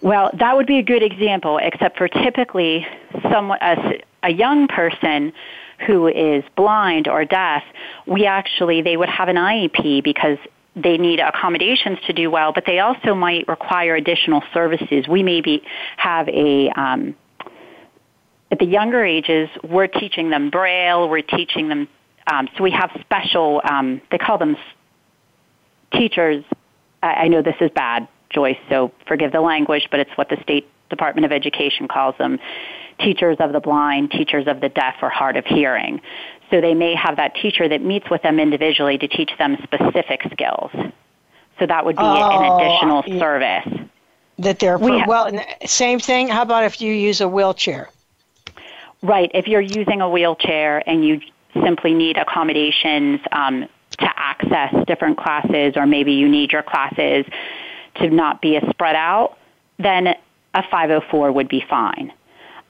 Well, 0.00 0.30
that 0.34 0.56
would 0.56 0.66
be 0.66 0.78
a 0.78 0.82
good 0.82 1.02
example, 1.02 1.58
except 1.60 1.98
for 1.98 2.08
typically 2.08 2.86
someone, 3.30 3.58
a, 3.60 4.00
a 4.22 4.32
young 4.32 4.68
person 4.68 5.32
who 5.86 6.08
is 6.08 6.44
blind 6.56 7.08
or 7.08 7.24
deaf, 7.24 7.62
we 8.06 8.26
actually, 8.26 8.82
they 8.82 8.96
would 8.96 9.08
have 9.08 9.28
an 9.28 9.36
IEP 9.36 10.02
because 10.02 10.38
they 10.74 10.96
need 10.96 11.20
accommodations 11.20 11.98
to 12.06 12.12
do 12.12 12.30
well, 12.30 12.52
but 12.52 12.64
they 12.66 12.78
also 12.78 13.14
might 13.14 13.46
require 13.48 13.94
additional 13.94 14.42
services. 14.52 15.06
We 15.08 15.22
maybe 15.22 15.62
have 15.96 16.28
a, 16.28 16.70
um, 16.70 17.14
at 18.50 18.58
the 18.58 18.64
younger 18.64 19.04
ages, 19.04 19.48
we're 19.62 19.88
teaching 19.88 20.30
them 20.30 20.50
Braille, 20.50 21.08
we're 21.08 21.22
teaching 21.22 21.68
them, 21.68 21.88
um, 22.26 22.48
so 22.56 22.62
we 22.62 22.70
have 22.70 22.90
special, 23.00 23.60
um, 23.68 24.00
they 24.10 24.18
call 24.18 24.38
them 24.38 24.56
teachers. 25.92 26.44
I, 27.02 27.06
I 27.06 27.28
know 27.28 27.42
this 27.42 27.56
is 27.60 27.70
bad, 27.74 28.08
Joyce, 28.30 28.58
so 28.68 28.92
forgive 29.06 29.32
the 29.32 29.40
language, 29.40 29.88
but 29.90 30.00
it's 30.00 30.10
what 30.16 30.28
the 30.28 30.38
State 30.42 30.68
Department 30.90 31.24
of 31.24 31.32
Education 31.32 31.88
calls 31.88 32.16
them 32.18 32.38
teachers 32.98 33.36
of 33.40 33.52
the 33.52 33.60
blind, 33.60 34.10
teachers 34.10 34.46
of 34.46 34.60
the 34.60 34.68
deaf, 34.68 34.96
or 35.02 35.08
hard 35.08 35.36
of 35.36 35.44
hearing. 35.46 36.00
So 36.50 36.60
they 36.60 36.74
may 36.74 36.94
have 36.94 37.16
that 37.16 37.34
teacher 37.34 37.68
that 37.68 37.82
meets 37.82 38.08
with 38.10 38.22
them 38.22 38.40
individually 38.40 38.98
to 38.98 39.08
teach 39.08 39.30
them 39.38 39.56
specific 39.62 40.22
skills. 40.32 40.70
So 41.58 41.66
that 41.66 41.84
would 41.84 41.96
be 41.96 42.02
oh, 42.02 42.40
an 42.40 42.60
additional 42.60 43.04
yeah. 43.06 43.18
service. 43.18 43.88
That 44.38 44.60
they're 44.60 44.78
we 44.78 45.02
well, 45.06 45.30
same 45.66 45.98
thing. 45.98 46.28
How 46.28 46.42
about 46.42 46.64
if 46.64 46.80
you 46.80 46.92
use 46.92 47.20
a 47.20 47.28
wheelchair? 47.28 47.90
Right. 49.02 49.30
If 49.34 49.48
you're 49.48 49.60
using 49.60 50.00
a 50.00 50.08
wheelchair 50.08 50.88
and 50.88 51.04
you 51.04 51.20
simply 51.62 51.92
need 51.92 52.16
accommodations 52.16 53.20
um, 53.32 53.68
to 53.98 54.08
access 54.16 54.74
different 54.86 55.18
classes, 55.18 55.74
or 55.76 55.86
maybe 55.86 56.12
you 56.12 56.28
need 56.28 56.52
your 56.52 56.62
classes 56.62 57.26
to 57.96 58.10
not 58.10 58.40
be 58.40 58.56
as 58.56 58.68
spread 58.70 58.94
out, 58.94 59.36
then 59.78 60.08
a 60.54 60.62
504 60.70 61.32
would 61.32 61.48
be 61.48 61.64
fine. 61.68 62.12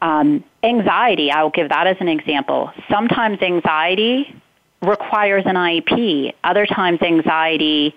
Um, 0.01 0.45
anxiety, 0.63 1.31
I'll 1.31 1.51
give 1.51 1.71
that 1.71 1.87
as 1.87 1.97
an 2.01 2.09
example. 2.09 2.71
Sometimes 2.91 3.41
anxiety 3.43 4.35
requires 4.81 5.45
an 5.47 5.57
IEP. 5.57 6.35
Other 6.45 6.67
times 6.67 7.03
anxiety 7.03 7.95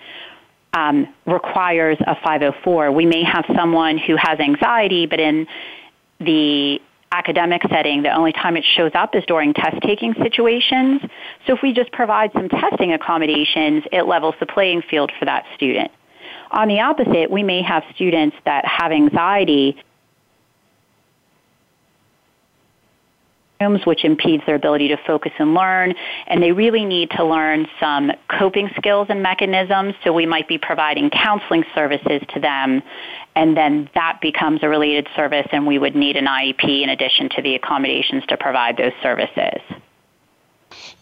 um, 0.73 1.07
requires 1.25 1.97
a 2.01 2.15
504. 2.15 2.91
We 2.91 3.05
may 3.05 3.23
have 3.23 3.45
someone 3.55 3.97
who 3.97 4.15
has 4.15 4.39
anxiety, 4.39 5.05
but 5.05 5.19
in 5.19 5.47
the 6.19 6.81
academic 7.11 7.61
setting, 7.69 8.03
the 8.03 8.15
only 8.15 8.31
time 8.31 8.55
it 8.55 8.63
shows 8.63 8.91
up 8.95 9.15
is 9.15 9.23
during 9.25 9.53
test 9.53 9.81
taking 9.81 10.13
situations. 10.15 11.01
So 11.45 11.53
if 11.53 11.61
we 11.61 11.73
just 11.73 11.91
provide 11.91 12.31
some 12.33 12.47
testing 12.47 12.93
accommodations, 12.93 13.83
it 13.91 14.03
levels 14.03 14.35
the 14.39 14.45
playing 14.45 14.83
field 14.89 15.11
for 15.19 15.25
that 15.25 15.45
student. 15.55 15.91
On 16.51 16.67
the 16.67 16.79
opposite, 16.79 17.29
we 17.29 17.43
may 17.43 17.61
have 17.61 17.83
students 17.95 18.35
that 18.45 18.65
have 18.65 18.91
anxiety 18.91 19.77
which 23.85 24.03
impedes 24.03 24.45
their 24.45 24.55
ability 24.55 24.89
to 24.89 24.97
focus 24.97 25.31
and 25.37 25.53
learn. 25.53 25.93
And 26.27 26.41
they 26.41 26.51
really 26.51 26.85
need 26.85 27.11
to 27.11 27.23
learn 27.23 27.67
some 27.79 28.11
coping 28.27 28.69
skills 28.77 29.07
and 29.09 29.21
mechanisms. 29.21 29.95
So 30.03 30.11
we 30.13 30.25
might 30.25 30.47
be 30.47 30.57
providing 30.57 31.09
counseling 31.09 31.63
services 31.75 32.21
to 32.33 32.39
them. 32.39 32.81
And 33.35 33.55
then 33.55 33.89
that 33.95 34.19
becomes 34.21 34.61
a 34.63 34.69
related 34.69 35.07
service, 35.15 35.47
and 35.51 35.65
we 35.65 35.77
would 35.77 35.95
need 35.95 36.17
an 36.17 36.25
IEP 36.25 36.83
in 36.83 36.89
addition 36.89 37.29
to 37.35 37.41
the 37.41 37.55
accommodations 37.55 38.25
to 38.27 38.37
provide 38.37 38.77
those 38.77 38.93
services. 39.01 39.61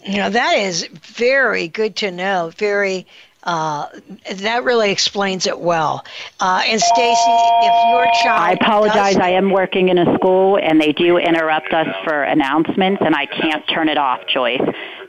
You 0.05 0.17
know, 0.17 0.29
that 0.29 0.53
is 0.53 0.87
very 0.87 1.67
good 1.67 1.95
to 1.97 2.11
know, 2.11 2.51
very 2.55 3.07
Uh, 3.43 3.87
that 4.35 4.65
really 4.65 4.91
explains 4.91 5.47
it 5.47 5.59
well. 5.59 6.03
Uh, 6.41 6.61
and 6.65 6.81
Staci, 6.81 7.61
if 7.63 7.89
your 7.89 8.05
child, 8.21 8.41
I 8.41 8.51
apologize. 8.51 9.15
I 9.15 9.29
am 9.29 9.51
working 9.51 9.89
in 9.89 9.97
a 9.97 10.13
school, 10.15 10.57
and 10.57 10.79
they 10.79 10.91
do 10.91 11.17
interrupt 11.17 11.73
us 11.73 11.87
for 12.03 12.23
announcements, 12.23 13.01
and 13.05 13.15
I 13.15 13.25
can't 13.25 13.65
turn 13.69 13.87
it 13.87 13.97
off, 13.97 14.19
Joyce. 14.27 14.61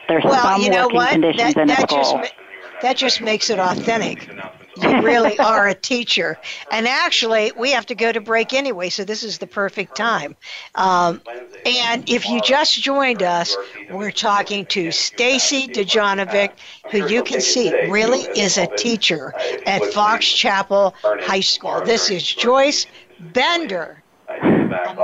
There's 0.07 0.25
well, 0.25 0.43
some 0.43 0.63
you 0.63 0.71
know 0.71 0.85
working 0.85 0.97
what? 0.97 1.11
conditions 1.11 1.55
that, 1.55 1.61
in 1.61 1.69
the 1.69 1.75
that 1.75 1.91
school. 1.91 2.21
Just, 2.21 2.35
that 2.83 2.97
just 2.97 3.21
makes 3.21 3.51
it 3.51 3.59
authentic. 3.59 4.29
You 4.77 5.03
really 5.03 5.39
are 5.41 5.69
a 5.69 5.75
teacher. 5.75 6.39
And 6.71 6.87
actually, 6.87 7.53
we 7.57 7.73
have 7.73 7.87
to 7.87 7.95
go 7.95 8.13
to 8.13 8.21
break 8.21 8.53
anyway, 8.53 8.89
so 8.91 9.05
this 9.05 9.23
is 9.23 9.39
the 9.39 9.47
perfect 9.47 9.97
time. 9.97 10.37
Um, 10.75 11.21
and 11.67 12.09
if 12.09 12.29
you 12.29 12.41
just 12.41 12.81
joined 12.83 13.23
us, 13.23 13.57
we're 13.91 14.11
talking 14.11 14.67
to 14.67 14.89
Staci 14.89 15.73
Dojonovic, 15.73 16.53
who 16.91 17.09
you 17.09 17.23
can 17.23 17.41
see 17.41 17.71
really 17.89 18.21
is 18.39 18.59
a 18.59 18.67
teacher 18.77 19.35
at 19.67 19.85
Fox 19.93 20.27
Chapel 20.27 20.95
High 21.03 21.41
School. 21.41 21.83
This 21.85 22.11
is 22.11 22.23
Joyce 22.23 22.87
Bender. 23.19 24.03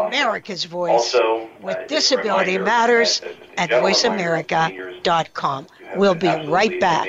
America's 0.07 0.65
Voice 0.65 1.15
with 1.61 1.77
Disability 1.89 2.59
Matters 2.59 3.21
at 3.57 3.71
voiceamerica.com. 3.71 5.67
We'll 5.97 6.15
be 6.15 6.29
right 6.29 6.81
back. 6.81 7.09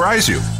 surprise 0.00 0.30
you. 0.30 0.59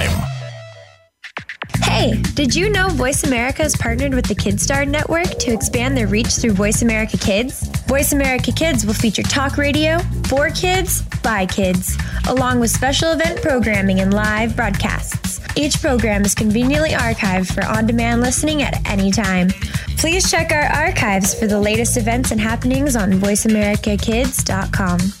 Hey, 1.83 2.21
did 2.33 2.55
you 2.55 2.69
know 2.69 2.89
Voice 2.89 3.23
America 3.23 3.63
has 3.63 3.75
partnered 3.75 4.13
with 4.13 4.25
the 4.25 4.33
KidStar 4.33 4.87
Network 4.87 5.27
to 5.39 5.51
expand 5.51 5.95
their 5.95 6.07
reach 6.07 6.37
through 6.37 6.53
Voice 6.53 6.81
America 6.81 7.17
Kids? 7.17 7.67
Voice 7.85 8.13
America 8.13 8.51
Kids 8.51 8.85
will 8.85 8.93
feature 8.93 9.23
talk 9.23 9.57
radio 9.57 9.99
for 10.27 10.49
kids 10.49 11.03
by 11.21 11.45
kids, 11.45 11.97
along 12.27 12.59
with 12.59 12.71
special 12.71 13.11
event 13.11 13.41
programming 13.41 13.99
and 13.99 14.13
live 14.13 14.55
broadcasts. 14.55 15.39
Each 15.55 15.81
program 15.81 16.23
is 16.23 16.33
conveniently 16.33 16.91
archived 16.91 17.53
for 17.53 17.65
on 17.65 17.85
demand 17.85 18.21
listening 18.21 18.63
at 18.63 18.89
any 18.89 19.11
time. 19.11 19.49
Please 19.97 20.31
check 20.31 20.51
our 20.51 20.63
archives 20.63 21.37
for 21.37 21.45
the 21.45 21.59
latest 21.59 21.97
events 21.97 22.31
and 22.31 22.39
happenings 22.39 22.95
on 22.95 23.11
VoiceAmericaKids.com. 23.11 25.20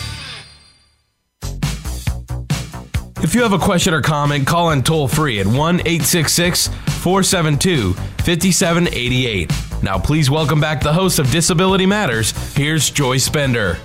If 3.31 3.35
you 3.35 3.43
have 3.43 3.53
a 3.53 3.59
question 3.59 3.93
or 3.93 4.01
comment, 4.01 4.45
call 4.45 4.71
in 4.71 4.83
toll 4.83 5.07
free 5.07 5.39
at 5.39 5.47
1 5.47 5.55
866 5.55 6.67
472 6.67 7.93
5788. 7.93 9.49
Now, 9.81 9.97
please 9.97 10.29
welcome 10.29 10.59
back 10.59 10.83
the 10.83 10.91
host 10.91 11.17
of 11.17 11.31
Disability 11.31 11.85
Matters. 11.85 12.31
Here's 12.57 12.89
Joyce 12.89 13.29
Bender. 13.29 13.77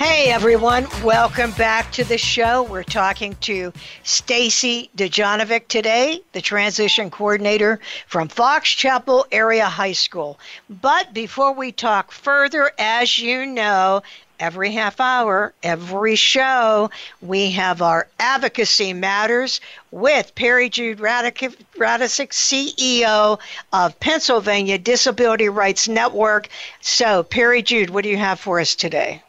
Hey 0.00 0.32
everyone, 0.32 0.88
welcome 1.04 1.52
back 1.52 1.92
to 1.92 2.02
the 2.02 2.18
show. 2.18 2.64
We're 2.64 2.82
talking 2.82 3.36
to 3.42 3.72
Staci 4.02 4.90
Dojonovic 4.96 5.68
today, 5.68 6.20
the 6.32 6.40
transition 6.40 7.08
coordinator 7.08 7.78
from 8.08 8.26
Fox 8.26 8.68
Chapel 8.68 9.26
Area 9.30 9.66
High 9.66 9.92
School. 9.92 10.40
But 10.68 11.14
before 11.14 11.52
we 11.52 11.70
talk 11.70 12.10
further, 12.10 12.72
as 12.80 13.16
you 13.16 13.46
know, 13.46 14.02
every 14.42 14.72
half 14.72 14.98
hour, 14.98 15.54
every 15.62 16.16
show, 16.16 16.90
we 17.22 17.52
have 17.52 17.80
our 17.80 18.08
Advocacy 18.18 18.92
Matters 18.92 19.60
with 19.92 20.34
Peri 20.34 20.68
Jude 20.68 20.98
Radecic, 20.98 22.32
CEO 22.32 23.38
of 23.72 24.00
Pennsylvania 24.00 24.78
Disability 24.78 25.48
Rights 25.48 25.86
Network. 25.86 26.48
So, 26.80 27.22
Perry 27.22 27.62
Jude, 27.62 27.90
what 27.90 28.02
do 28.02 28.10
you 28.10 28.16
have 28.16 28.40
for 28.40 28.58
us 28.58 28.74
today? 28.74 29.22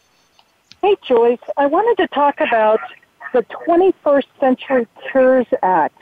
Hey, 0.82 0.96
Joyce. 1.08 1.38
I 1.58 1.68
wanted 1.68 2.02
to 2.02 2.08
talk 2.08 2.42
about 2.42 2.80
the 3.34 3.44
21st 3.68 4.26
Century 4.40 4.88
Cures 5.12 5.48
Act 5.62 5.96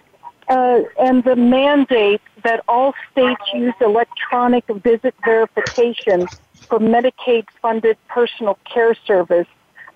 uh, 0.47 0.83
and 0.97 1.21
the 1.25 1.35
mandate 1.35 2.21
that 2.43 2.63
all 2.69 2.93
states 3.11 3.41
use 3.53 3.73
electronic 3.81 4.65
visit 4.67 5.13
verification 5.25 6.27
for 6.71 6.79
Medicaid 6.79 7.43
funded 7.61 7.97
personal 8.07 8.57
care 8.63 8.95
service 9.05 9.47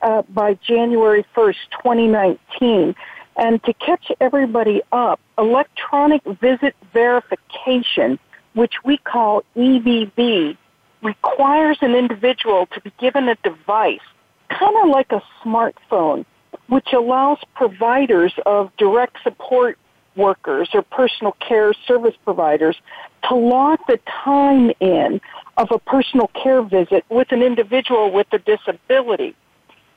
uh, 0.01 0.23
by 0.23 0.55
January 0.55 1.25
1st, 1.33 1.55
2019. 1.81 2.93
And 3.37 3.63
to 3.63 3.73
catch 3.75 4.11
everybody 4.19 4.81
up, 4.91 5.21
electronic 5.37 6.21
visit 6.25 6.75
verification, 6.91 8.19
which 8.55 8.73
we 8.83 8.97
call 8.97 9.43
EVV, 9.55 10.57
requires 11.01 11.77
an 11.79 11.95
individual 11.95 12.65
to 12.73 12.81
be 12.81 12.91
given 12.99 13.29
a 13.29 13.35
device 13.35 13.99
kind 14.49 14.75
of 14.83 14.89
like 14.89 15.11
a 15.11 15.21
smartphone, 15.43 16.25
which 16.67 16.91
allows 16.93 17.37
providers 17.55 18.33
of 18.45 18.75
direct 18.77 19.17
support 19.23 19.77
workers 20.15 20.69
or 20.73 20.81
personal 20.81 21.35
care 21.39 21.73
service 21.87 22.15
providers 22.23 22.75
to 23.27 23.35
log 23.35 23.79
the 23.87 23.99
time 24.23 24.71
in 24.79 25.19
of 25.57 25.71
a 25.71 25.79
personal 25.79 26.27
care 26.27 26.61
visit 26.61 27.05
with 27.09 27.31
an 27.31 27.41
individual 27.41 28.11
with 28.11 28.27
a 28.31 28.39
disability. 28.39 29.35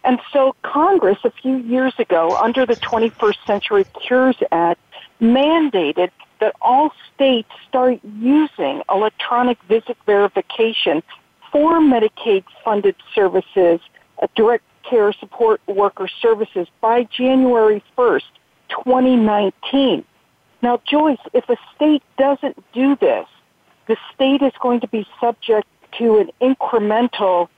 And 0.04 0.20
so 0.32 0.54
Congress 0.62 1.18
a 1.24 1.30
few 1.30 1.56
years 1.56 1.94
ago, 1.98 2.36
under 2.36 2.64
the 2.64 2.76
21st 2.76 3.46
Century 3.46 3.86
Cures 4.06 4.36
Act, 4.52 4.80
mandated 5.20 6.10
that 6.40 6.54
all 6.60 6.92
states 7.14 7.50
start 7.68 7.98
using 8.02 8.82
electronic 8.88 9.60
visit 9.64 9.96
verification 10.06 11.02
for 11.50 11.80
Medicaid 11.80 12.44
funded 12.64 12.94
services, 13.14 13.80
uh, 14.22 14.28
direct 14.36 14.64
care 14.88 15.12
support 15.12 15.60
worker 15.66 16.08
services 16.22 16.68
by 16.80 17.04
January 17.04 17.82
1st, 17.96 18.22
2019. 18.70 20.04
Now, 20.62 20.80
Joyce, 20.88 21.18
if 21.32 21.48
a 21.48 21.56
state 21.74 22.02
doesn't 22.16 22.56
do 22.72 22.96
this, 22.96 23.26
the 23.88 23.96
state 24.14 24.42
is 24.42 24.52
going 24.60 24.80
to 24.80 24.88
be 24.88 25.06
subject 25.20 25.66
to 25.98 26.18
an 26.18 26.30
incremental 26.40 27.48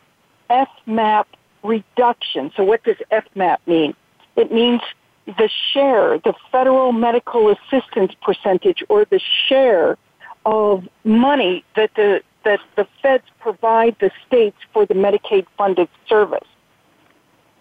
FMAP 0.48 1.26
reduction. 1.62 2.50
So 2.56 2.64
what 2.64 2.82
does 2.84 2.96
FMAP 3.12 3.58
mean? 3.66 3.94
It 4.36 4.50
means 4.50 4.80
the 5.26 5.50
share, 5.72 6.18
the 6.18 6.34
federal 6.50 6.92
medical 6.92 7.50
assistance 7.50 8.12
percentage 8.22 8.82
or 8.88 9.04
the 9.04 9.20
share 9.48 9.98
of 10.46 10.88
money 11.04 11.64
that 11.76 11.90
the 11.94 12.22
that 12.44 12.60
the 12.76 12.86
feds 13.02 13.24
provide 13.38 13.94
the 14.00 14.10
states 14.26 14.56
for 14.72 14.86
the 14.86 14.94
Medicaid 14.94 15.44
funded 15.58 15.88
service. 16.08 16.48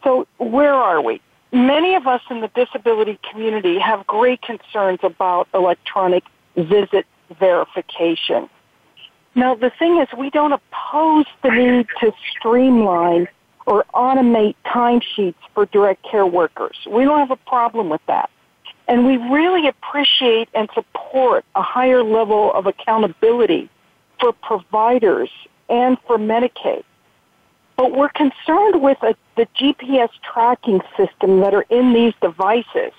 So 0.05 0.25
where 0.37 0.73
are 0.73 1.01
we? 1.01 1.21
Many 1.51 1.95
of 1.95 2.07
us 2.07 2.21
in 2.29 2.39
the 2.39 2.47
disability 2.55 3.19
community 3.29 3.77
have 3.79 4.07
great 4.07 4.41
concerns 4.41 4.99
about 5.03 5.49
electronic 5.53 6.23
visit 6.55 7.05
verification. 7.39 8.49
Now 9.39 9.55
the 9.55 9.71
thing 9.79 10.01
is 10.01 10.09
we 10.17 10.29
don't 10.29 10.51
oppose 10.51 11.25
the 11.43 11.49
need 11.49 11.87
to 12.01 12.11
streamline 12.29 13.29
or 13.65 13.85
automate 13.93 14.55
timesheets 14.65 15.41
for 15.53 15.65
direct 15.67 16.03
care 16.03 16.25
workers. 16.25 16.75
We 16.85 17.05
don't 17.05 17.19
have 17.19 17.31
a 17.31 17.37
problem 17.37 17.87
with 17.87 18.01
that. 18.07 18.29
And 18.89 19.05
we 19.05 19.15
really 19.15 19.69
appreciate 19.69 20.49
and 20.53 20.67
support 20.73 21.45
a 21.55 21.61
higher 21.61 22.03
level 22.03 22.51
of 22.51 22.65
accountability 22.65 23.69
for 24.19 24.33
providers 24.33 25.29
and 25.69 25.97
for 26.05 26.17
Medicaid. 26.17 26.83
But 27.77 27.93
we're 27.93 28.09
concerned 28.09 28.81
with 28.81 28.97
a, 29.03 29.15
the 29.37 29.47
GPS 29.57 30.09
tracking 30.33 30.81
system 30.97 31.39
that 31.39 31.53
are 31.53 31.65
in 31.69 31.93
these 31.93 32.13
devices. 32.21 32.91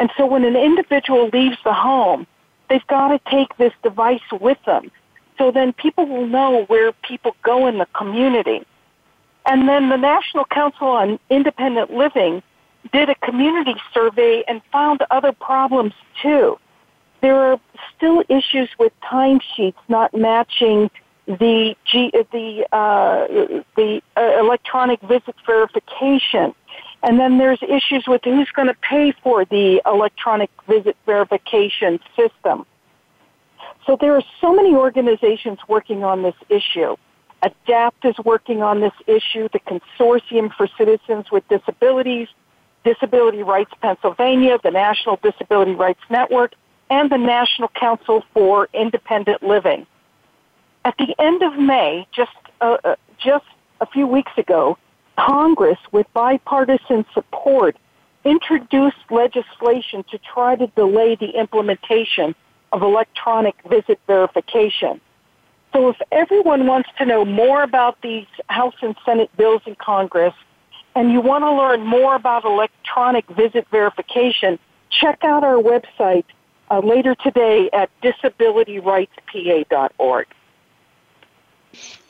And 0.00 0.10
so 0.16 0.26
when 0.26 0.44
an 0.44 0.56
individual 0.56 1.28
leaves 1.32 1.58
the 1.62 1.72
home, 1.72 2.26
they've 2.68 2.86
got 2.88 3.08
to 3.08 3.20
take 3.30 3.56
this 3.58 3.72
device 3.84 4.28
with 4.32 4.58
them. 4.66 4.90
So 5.38 5.50
then 5.50 5.72
people 5.72 6.06
will 6.06 6.26
know 6.26 6.64
where 6.66 6.92
people 6.92 7.34
go 7.42 7.66
in 7.66 7.78
the 7.78 7.86
community. 7.86 8.64
And 9.46 9.68
then 9.68 9.88
the 9.90 9.96
National 9.96 10.44
Council 10.44 10.88
on 10.88 11.18
Independent 11.28 11.90
Living 11.90 12.42
did 12.92 13.10
a 13.10 13.14
community 13.16 13.74
survey 13.92 14.44
and 14.48 14.62
found 14.72 15.02
other 15.10 15.32
problems 15.32 15.92
too. 16.22 16.58
There 17.20 17.36
are 17.36 17.60
still 17.96 18.22
issues 18.28 18.68
with 18.78 18.92
timesheets 19.02 19.76
not 19.88 20.14
matching 20.14 20.90
the 21.26 21.74
G, 21.90 22.10
the 22.12 22.66
uh, 22.70 23.62
the 23.76 24.02
uh, 24.16 24.38
electronic 24.38 25.00
visit 25.02 25.34
verification, 25.46 26.54
and 27.02 27.18
then 27.18 27.38
there's 27.38 27.62
issues 27.62 28.04
with 28.06 28.20
who's 28.24 28.50
going 28.50 28.68
to 28.68 28.76
pay 28.82 29.12
for 29.22 29.44
the 29.46 29.80
electronic 29.86 30.50
visit 30.68 30.96
verification 31.06 31.98
system. 32.14 32.66
So 33.86 33.96
there 34.00 34.14
are 34.14 34.22
so 34.40 34.54
many 34.54 34.74
organizations 34.74 35.58
working 35.68 36.04
on 36.04 36.22
this 36.22 36.34
issue. 36.48 36.96
ADAPT 37.42 38.04
is 38.04 38.18
working 38.24 38.62
on 38.62 38.80
this 38.80 38.94
issue, 39.06 39.48
the 39.52 39.60
Consortium 39.60 40.54
for 40.54 40.66
Citizens 40.78 41.30
with 41.30 41.46
Disabilities, 41.48 42.28
Disability 42.84 43.42
Rights 43.42 43.72
Pennsylvania, 43.82 44.58
the 44.62 44.70
National 44.70 45.18
Disability 45.22 45.74
Rights 45.74 46.00
Network, 46.08 46.54
and 46.88 47.10
the 47.10 47.18
National 47.18 47.68
Council 47.68 48.22
for 48.32 48.68
Independent 48.72 49.42
Living. 49.42 49.86
At 50.84 50.96
the 50.98 51.14
end 51.18 51.42
of 51.42 51.58
May, 51.58 52.06
just 52.12 52.32
uh, 52.60 52.76
uh, 52.84 52.96
just 53.18 53.46
a 53.80 53.86
few 53.86 54.06
weeks 54.06 54.32
ago, 54.36 54.78
Congress, 55.18 55.78
with 55.92 56.06
bipartisan 56.14 57.04
support, 57.12 57.76
introduced 58.24 58.96
legislation 59.10 60.04
to 60.10 60.18
try 60.18 60.56
to 60.56 60.66
delay 60.68 61.16
the 61.16 61.38
implementation 61.38 62.34
of 62.74 62.82
electronic 62.82 63.54
visit 63.70 63.98
verification. 64.08 65.00
So 65.72 65.90
if 65.90 65.96
everyone 66.10 66.66
wants 66.66 66.88
to 66.98 67.06
know 67.06 67.24
more 67.24 67.62
about 67.62 68.02
these 68.02 68.26
House 68.48 68.74
and 68.82 68.96
Senate 69.04 69.30
bills 69.36 69.62
in 69.64 69.76
Congress, 69.76 70.34
and 70.96 71.12
you 71.12 71.20
want 71.20 71.44
to 71.44 71.52
learn 71.52 71.86
more 71.86 72.16
about 72.16 72.44
electronic 72.44 73.28
visit 73.28 73.68
verification, 73.70 74.58
check 74.90 75.22
out 75.22 75.44
our 75.44 75.62
website 75.62 76.24
uh, 76.68 76.80
later 76.80 77.14
today 77.14 77.70
at 77.72 77.90
disabilityrightspa.org. 78.02 80.26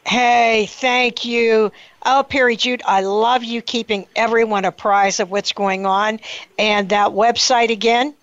Hey, 0.07 0.67
thank 0.71 1.27
you. 1.27 1.73
Oh, 2.05 2.25
Peri 2.27 2.57
Jude, 2.57 2.81
I 2.87 3.03
love 3.03 3.45
you 3.45 3.61
keeping 3.61 4.07
everyone 4.17 4.65
apprised 4.65 5.21
of 5.21 5.31
what's 5.31 5.53
going 5.53 5.85
on. 5.85 6.21
And 6.59 6.89
that 6.89 7.11
website 7.11 7.71
again? 7.71 8.15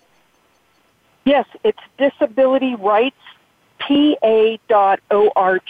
Yes, 1.24 1.46
it's 1.62 1.78
Disability 1.98 2.74
Rights 2.74 3.16
pa.org. 3.78 5.62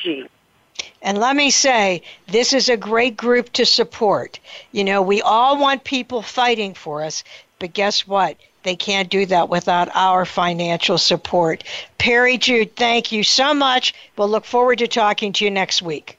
And 1.03 1.19
let 1.19 1.37
me 1.37 1.51
say, 1.51 2.03
this 2.29 2.53
is 2.53 2.69
a 2.69 2.77
great 2.77 3.17
group 3.17 3.53
to 3.55 3.67
support. 3.67 4.39
You 4.71 4.85
know, 4.85 5.03
we 5.03 5.21
all 5.21 5.59
want 5.59 5.85
people 5.85 6.23
fighting 6.23 6.75
for 6.75 7.03
us, 7.03 7.25
but 7.59 7.73
guess 7.73 8.07
what? 8.07 8.37
They 8.63 8.77
can't 8.77 9.11
do 9.11 9.27
that 9.27 9.49
without 9.49 9.89
our 9.95 10.25
financial 10.25 10.99
support. 10.99 11.65
Peri 11.99 12.39
Jude, 12.39 12.77
thank 12.77 13.11
you 13.11 13.25
so 13.25 13.53
much. 13.53 13.95
We'll 14.17 14.29
look 14.29 14.45
forward 14.45 14.79
to 14.79 14.87
talking 14.87 15.33
to 15.35 15.45
you 15.45 15.51
next 15.51 15.83
week. 15.83 16.19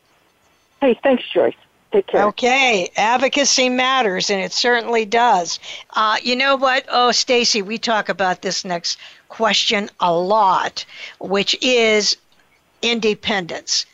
Hey, 0.82 1.00
thanks, 1.02 1.24
Joyce. 1.30 1.56
Take 1.94 2.08
care. 2.08 2.24
Okay, 2.24 2.90
advocacy 2.98 3.70
matters, 3.70 4.32
and 4.32 4.42
it 4.42 4.52
certainly 4.52 5.06
does. 5.06 5.60
Uh, 5.92 6.18
you 6.24 6.36
know 6.36 6.56
what? 6.56 6.86
Oh, 6.90 7.10
Staci, 7.10 7.62
we 7.64 7.78
talk 7.78 8.10
about 8.10 8.42
this 8.42 8.66
next 8.66 8.98
question 9.30 9.92
a 10.00 10.12
lot, 10.12 10.86
which 11.20 11.56
is 11.62 12.18
independence. 12.82 13.86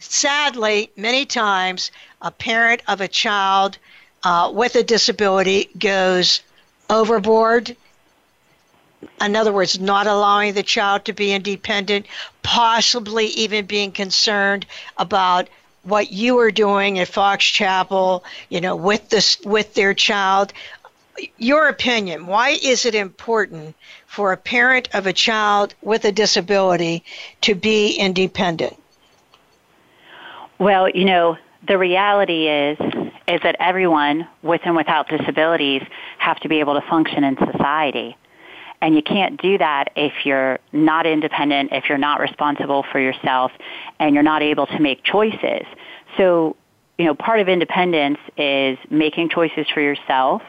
Sadly, 0.00 0.90
many 0.96 1.24
times 1.24 1.90
a 2.20 2.30
parent 2.30 2.82
of 2.86 3.00
a 3.00 3.08
child 3.08 3.78
uh, 4.22 4.50
with 4.52 4.74
a 4.74 4.82
disability 4.82 5.70
goes 5.78 6.42
overboard. 6.90 7.74
In 9.18 9.34
other 9.34 9.52
words, 9.52 9.80
not 9.80 10.06
allowing 10.06 10.52
the 10.52 10.62
child 10.62 11.06
to 11.06 11.14
be 11.14 11.32
independent, 11.32 12.04
possibly 12.42 13.28
even 13.28 13.64
being 13.64 13.92
concerned 13.92 14.66
about 14.98 15.48
what 15.82 16.12
you 16.12 16.38
are 16.38 16.50
doing 16.50 16.98
at 16.98 17.08
Fox 17.08 17.44
Chapel, 17.44 18.24
you 18.48 18.60
know, 18.60 18.76
with 18.76 19.08
this 19.08 19.38
with 19.44 19.74
their 19.74 19.94
child. 19.94 20.52
Your 21.36 21.68
opinion, 21.68 22.26
why 22.26 22.58
is 22.62 22.86
it 22.86 22.94
important 22.94 23.74
for 24.06 24.32
a 24.32 24.36
parent 24.36 24.88
of 24.94 25.06
a 25.06 25.12
child 25.12 25.74
with 25.82 26.04
a 26.04 26.12
disability 26.12 27.04
to 27.42 27.54
be 27.54 27.92
independent? 27.96 28.76
Well, 30.58 30.88
you 30.88 31.04
know, 31.04 31.36
the 31.66 31.78
reality 31.78 32.48
is 32.48 32.78
is 33.28 33.40
that 33.42 33.56
everyone 33.60 34.26
with 34.42 34.60
and 34.64 34.74
without 34.74 35.08
disabilities 35.08 35.82
have 36.18 36.40
to 36.40 36.48
be 36.48 36.60
able 36.60 36.74
to 36.74 36.86
function 36.88 37.22
in 37.22 37.36
society. 37.36 38.16
And 38.82 38.94
you 38.94 39.02
can't 39.02 39.40
do 39.40 39.58
that 39.58 39.90
if 39.94 40.24
you're 40.24 40.58
not 40.72 41.06
independent, 41.06 41.70
if 41.72 41.88
you're 41.88 41.98
not 41.98 42.20
responsible 42.20 42.84
for 42.90 42.98
yourself, 42.98 43.52
and 43.98 44.14
you're 44.14 44.24
not 44.24 44.42
able 44.42 44.66
to 44.68 44.78
make 44.78 45.04
choices. 45.04 45.66
So, 46.16 46.56
you 46.98 47.04
know, 47.04 47.14
part 47.14 47.40
of 47.40 47.48
independence 47.48 48.18
is 48.36 48.78
making 48.88 49.28
choices 49.28 49.66
for 49.72 49.80
yourself. 49.80 50.42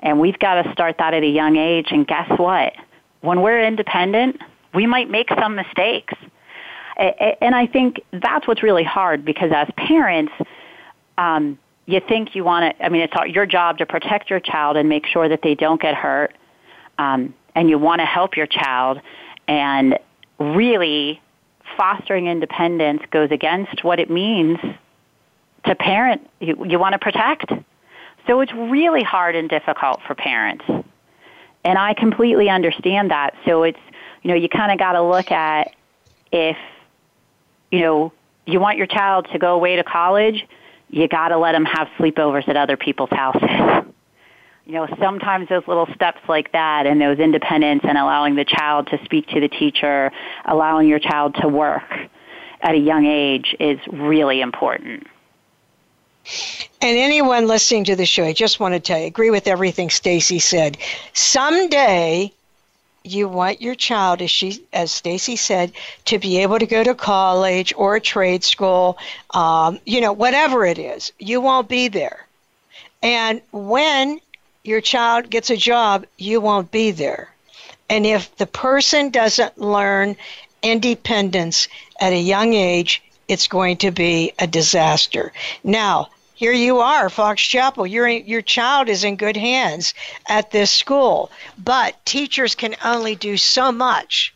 And 0.00 0.18
we've 0.18 0.38
got 0.38 0.62
to 0.62 0.72
start 0.72 0.96
that 0.98 1.14
at 1.14 1.22
a 1.22 1.28
young 1.28 1.56
age. 1.56 1.88
And 1.90 2.06
guess 2.06 2.28
what? 2.38 2.72
When 3.20 3.42
we're 3.42 3.62
independent, 3.62 4.40
we 4.74 4.86
might 4.86 5.10
make 5.10 5.28
some 5.38 5.54
mistakes. 5.54 6.14
And 6.96 7.54
I 7.54 7.66
think 7.66 8.00
that's 8.12 8.46
what's 8.48 8.62
really 8.62 8.84
hard 8.84 9.24
because 9.24 9.52
as 9.54 9.68
parents, 9.76 10.32
um, 11.18 11.58
you 11.86 12.00
think 12.00 12.34
you 12.34 12.44
want 12.44 12.76
to, 12.76 12.84
I 12.84 12.88
mean, 12.88 13.02
it's 13.02 13.14
your 13.32 13.46
job 13.46 13.78
to 13.78 13.86
protect 13.86 14.28
your 14.28 14.40
child 14.40 14.76
and 14.76 14.88
make 14.88 15.06
sure 15.06 15.28
that 15.28 15.40
they 15.42 15.54
don't 15.54 15.80
get 15.80 15.94
hurt. 15.94 16.34
Um, 16.98 17.34
and 17.54 17.68
you 17.68 17.78
want 17.78 18.00
to 18.00 18.06
help 18.06 18.36
your 18.36 18.46
child 18.46 19.00
and 19.48 19.98
really 20.38 21.20
fostering 21.76 22.26
independence 22.26 23.02
goes 23.10 23.30
against 23.30 23.84
what 23.84 24.00
it 24.00 24.10
means 24.10 24.58
to 25.64 25.74
parent. 25.74 26.28
You, 26.40 26.64
you 26.66 26.78
want 26.78 26.94
to 26.94 26.98
protect. 26.98 27.52
So 28.26 28.40
it's 28.40 28.52
really 28.52 29.02
hard 29.02 29.34
and 29.36 29.48
difficult 29.48 30.00
for 30.06 30.14
parents. 30.14 30.64
And 31.62 31.78
i 31.78 31.92
completely 31.94 32.48
understand 32.48 33.10
that. 33.10 33.34
So 33.44 33.64
it's 33.64 33.78
you 34.22 34.28
know 34.28 34.36
you 34.36 34.48
kind 34.48 34.72
of 34.72 34.78
got 34.78 34.92
to 34.92 35.02
look 35.02 35.30
at 35.30 35.74
if 36.32 36.56
you 37.70 37.80
know 37.80 38.12
you 38.46 38.60
want 38.60 38.78
your 38.78 38.86
child 38.86 39.28
to 39.32 39.38
go 39.38 39.54
away 39.54 39.76
to 39.76 39.84
college 39.84 40.46
you 40.90 41.06
got 41.08 41.28
to 41.28 41.38
let 41.38 41.52
them 41.52 41.64
have 41.64 41.88
sleepovers 41.98 42.48
at 42.48 42.56
other 42.56 42.76
people's 42.76 43.10
houses. 43.10 43.92
You 44.66 44.74
know, 44.74 44.88
sometimes 45.00 45.48
those 45.48 45.66
little 45.66 45.88
steps 45.94 46.20
like 46.28 46.52
that 46.52 46.86
and 46.86 47.00
those 47.00 47.18
independence 47.18 47.82
and 47.84 47.98
allowing 47.98 48.36
the 48.36 48.44
child 48.44 48.88
to 48.88 49.02
speak 49.04 49.26
to 49.28 49.40
the 49.40 49.48
teacher, 49.48 50.12
allowing 50.44 50.86
your 50.86 50.98
child 50.98 51.34
to 51.36 51.48
work 51.48 51.90
at 52.60 52.74
a 52.74 52.78
young 52.78 53.06
age 53.06 53.56
is 53.58 53.78
really 53.90 54.40
important. 54.40 55.06
And 56.82 56.96
anyone 56.96 57.46
listening 57.46 57.84
to 57.84 57.96
the 57.96 58.06
show, 58.06 58.24
I 58.24 58.32
just 58.32 58.60
want 58.60 58.74
to 58.74 58.80
tell 58.80 58.98
you, 58.98 59.06
agree 59.06 59.30
with 59.30 59.46
everything 59.46 59.88
Staci 59.88 60.40
said. 60.40 60.76
Someday 61.14 62.32
you 63.02 63.28
want 63.28 63.62
your 63.62 63.74
child, 63.74 64.20
as 64.20 64.30
she, 64.30 64.62
as 64.72 64.90
Staci 64.90 65.38
said, 65.38 65.72
to 66.04 66.18
be 66.18 66.38
able 66.38 66.58
to 66.58 66.66
go 66.66 66.84
to 66.84 66.94
college 66.94 67.72
or 67.76 67.96
a 67.96 68.00
trade 68.00 68.44
school, 68.44 68.98
um, 69.30 69.78
you 69.86 70.00
know, 70.00 70.12
whatever 70.12 70.64
it 70.66 70.78
is. 70.78 71.12
You 71.18 71.40
won't 71.40 71.68
be 71.68 71.88
there, 71.88 72.26
and 73.02 73.40
when 73.52 74.20
your 74.64 74.80
child 74.80 75.30
gets 75.30 75.50
a 75.50 75.56
job, 75.56 76.06
you 76.18 76.40
won't 76.40 76.70
be 76.70 76.90
there. 76.90 77.32
And 77.88 78.06
if 78.06 78.34
the 78.36 78.46
person 78.46 79.10
doesn't 79.10 79.58
learn 79.58 80.16
independence 80.62 81.68
at 82.00 82.12
a 82.12 82.20
young 82.20 82.54
age, 82.54 83.02
it's 83.28 83.48
going 83.48 83.78
to 83.78 83.90
be 83.90 84.32
a 84.38 84.46
disaster. 84.46 85.32
Now, 85.64 86.10
here 86.34 86.52
you 86.52 86.78
are, 86.78 87.10
Fox 87.10 87.42
Chapel. 87.42 87.86
Your 87.86 88.08
your 88.08 88.42
child 88.42 88.88
is 88.88 89.04
in 89.04 89.16
good 89.16 89.36
hands 89.36 89.92
at 90.26 90.50
this 90.50 90.70
school, 90.70 91.30
but 91.58 92.02
teachers 92.06 92.54
can 92.54 92.76
only 92.82 93.14
do 93.14 93.36
so 93.36 93.70
much 93.70 94.34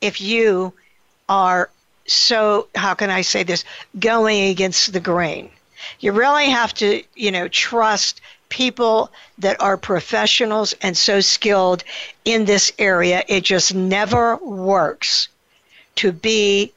if 0.00 0.20
you 0.20 0.72
are 1.28 1.68
so 2.06 2.68
how 2.74 2.94
can 2.94 3.10
I 3.10 3.22
say 3.22 3.42
this 3.42 3.64
going 3.98 4.50
against 4.50 4.92
the 4.92 5.00
grain. 5.00 5.50
You 5.98 6.12
really 6.12 6.48
have 6.48 6.74
to, 6.74 7.02
you 7.14 7.30
know, 7.32 7.48
trust 7.48 8.20
people 8.52 9.10
that 9.38 9.58
are 9.62 9.78
professionals 9.78 10.74
and 10.82 10.94
so 10.94 11.22
skilled 11.22 11.84
in 12.26 12.44
this 12.44 12.70
area. 12.78 13.24
It 13.26 13.44
just 13.44 13.74
never 13.74 14.36
works 14.36 15.28
to 15.96 16.12
be 16.12 16.70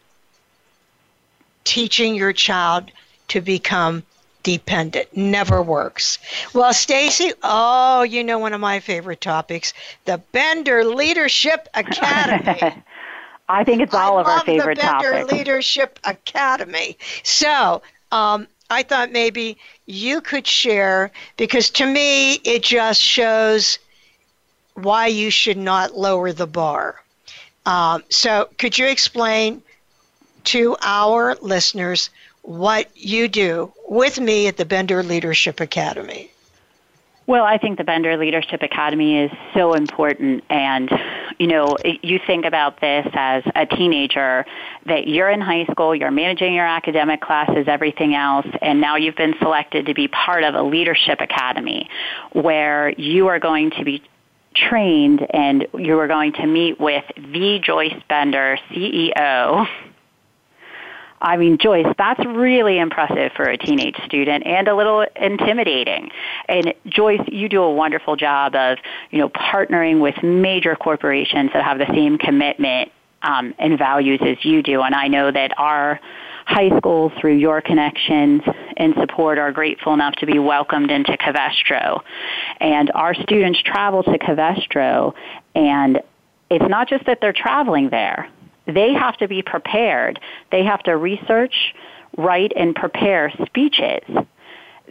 teaching 1.66 2.16
your 2.16 2.32
child 2.32 2.92
to 3.28 3.42
become 3.42 4.04
dependent. 4.42 5.18
Never 5.18 5.62
works. 5.62 6.18
Well, 6.54 6.72
Staci, 6.72 7.34
oh, 7.44 8.04
you 8.04 8.24
know 8.24 8.40
one 8.40 8.54
of 8.54 8.62
my 8.62 8.80
favorite 8.80 9.20
topics, 9.20 9.74
the 10.06 10.20
Bender 10.32 10.86
Leadership 10.86 11.68
Academy. 11.74 12.84
I 13.50 13.66
think 13.66 13.82
it's 13.82 13.94
all 13.94 14.18
I 14.18 14.22
of 14.22 14.28
our 14.28 14.40
favorite 14.46 14.78
the 14.78 14.82
Bender 14.82 15.12
topics. 15.12 15.32
Leadership 15.34 16.00
Academy. 16.06 16.98
So, 17.24 17.82
um, 18.14 18.48
I 18.70 18.84
thought 18.84 19.12
maybe 19.12 19.58
you 19.86 20.22
could 20.22 20.48
share 20.48 21.12
because 21.38 21.70
to 21.70 21.86
me 21.86 22.34
it 22.34 22.64
just 22.64 23.02
shows 23.02 23.80
why 24.74 25.08
you 25.08 25.30
should 25.30 25.58
not 25.58 25.98
lower 25.98 26.32
the 26.32 26.48
bar. 26.48 27.02
Um, 27.66 28.04
so, 28.10 28.50
could 28.58 28.78
you 28.78 28.88
explain 28.88 29.64
to 30.46 30.78
our 30.82 31.36
listeners 31.42 32.10
what 32.44 32.90
you 32.96 33.28
do 33.28 33.72
with 33.88 34.20
me 34.20 34.48
at 34.48 34.58
the 34.58 34.66
Bender 34.66 35.02
Leadership 35.02 35.60
Academy? 35.60 36.30
Well, 37.28 37.44
I 37.44 37.58
think 37.58 37.80
the 37.80 37.84
Bender 37.84 38.18
Leadership 38.18 38.62
Academy 38.62 39.24
is 39.24 39.32
so 39.56 39.74
important. 39.74 40.44
And, 40.50 40.92
you 41.40 41.48
know, 41.48 41.78
you 42.02 42.20
think 42.26 42.46
about 42.46 42.80
this 42.82 43.06
as 43.14 43.44
a 43.56 43.66
teenager 43.66 44.46
that 44.86 45.08
you're 45.08 45.30
in 45.30 45.42
high 45.42 45.66
school, 45.66 45.96
you're 45.96 46.12
managing 46.12 46.54
your 46.54 46.66
academic 46.66 47.22
classes, 47.22 47.66
everything 47.68 48.16
else, 48.16 48.48
and 48.62 48.80
now 48.80 48.96
you've 48.96 49.16
been 49.16 49.36
selected 49.40 49.86
to 49.88 49.94
be 49.94 50.08
part 50.08 50.44
of 50.44 50.56
a 50.56 50.64
leadership 50.64 51.20
academy 51.22 51.90
where 52.34 52.90
you 52.98 53.28
are 53.28 53.40
going 53.40 53.72
to 53.72 53.84
be 53.84 54.02
trained 54.56 55.26
and 55.32 55.68
you 55.78 56.00
are 56.00 56.08
going 56.08 56.32
to 56.34 56.48
meet 56.48 56.80
with 56.80 57.04
the 57.18 57.60
Joyce 57.62 58.02
Bender, 58.08 58.58
CEO 58.72 59.68
I 61.26 61.38
mean, 61.38 61.58
Joyce, 61.58 61.88
that's 61.98 62.24
really 62.24 62.78
impressive 62.78 63.32
for 63.36 63.46
a 63.46 63.58
teenage 63.58 63.98
student 64.06 64.46
and 64.46 64.68
a 64.68 64.76
little 64.76 65.04
intimidating. 65.16 66.12
And 66.48 66.72
Joyce, 66.86 67.22
you 67.28 67.50
do 67.50 67.64
a 67.64 67.74
wonderful 67.74 68.16
job 68.16 68.54
of, 68.54 68.78
you 69.10 69.18
know, 69.18 69.30
partnering 69.30 70.02
with 70.02 70.22
major 70.22 70.76
corporations 70.76 71.50
that 71.54 71.64
have 71.64 71.80
the 71.80 71.88
same 71.88 72.20
commitment 72.20 72.92
um, 73.24 73.56
and 73.58 73.76
values 73.76 74.20
as 74.24 74.38
you 74.46 74.62
do. 74.62 74.84
And 74.84 74.94
I 74.94 75.08
know 75.08 75.32
that 75.32 75.58
our 75.58 76.00
high 76.46 76.70
school 76.78 77.12
through 77.20 77.38
your 77.38 77.60
connections 77.60 78.44
and 78.78 78.94
support, 79.00 79.40
are 79.40 79.52
grateful 79.52 79.96
enough 79.96 80.14
to 80.18 80.28
be 80.28 80.38
welcomed 80.38 80.92
into 80.92 81.18
Covestro. 81.18 82.02
And 82.60 82.92
our 82.94 83.16
students 83.16 83.60
travel 83.64 84.04
to 84.04 84.20
Covestro, 84.20 85.16
and 85.56 86.02
it's 86.52 86.70
not 86.70 86.88
just 86.88 87.08
that 87.08 87.18
they're 87.20 87.34
traveling 87.34 87.90
there 87.90 88.30
they 88.68 88.94
have 88.94 89.18
to 89.18 89.28
be 89.28 89.42
prepared. 89.42 90.20
They 90.52 90.64
have 90.64 90.82
to 90.84 90.98
research, 90.98 91.74
write, 92.18 92.52
and 92.56 92.76
prepare 92.76 93.32
speeches 93.46 94.04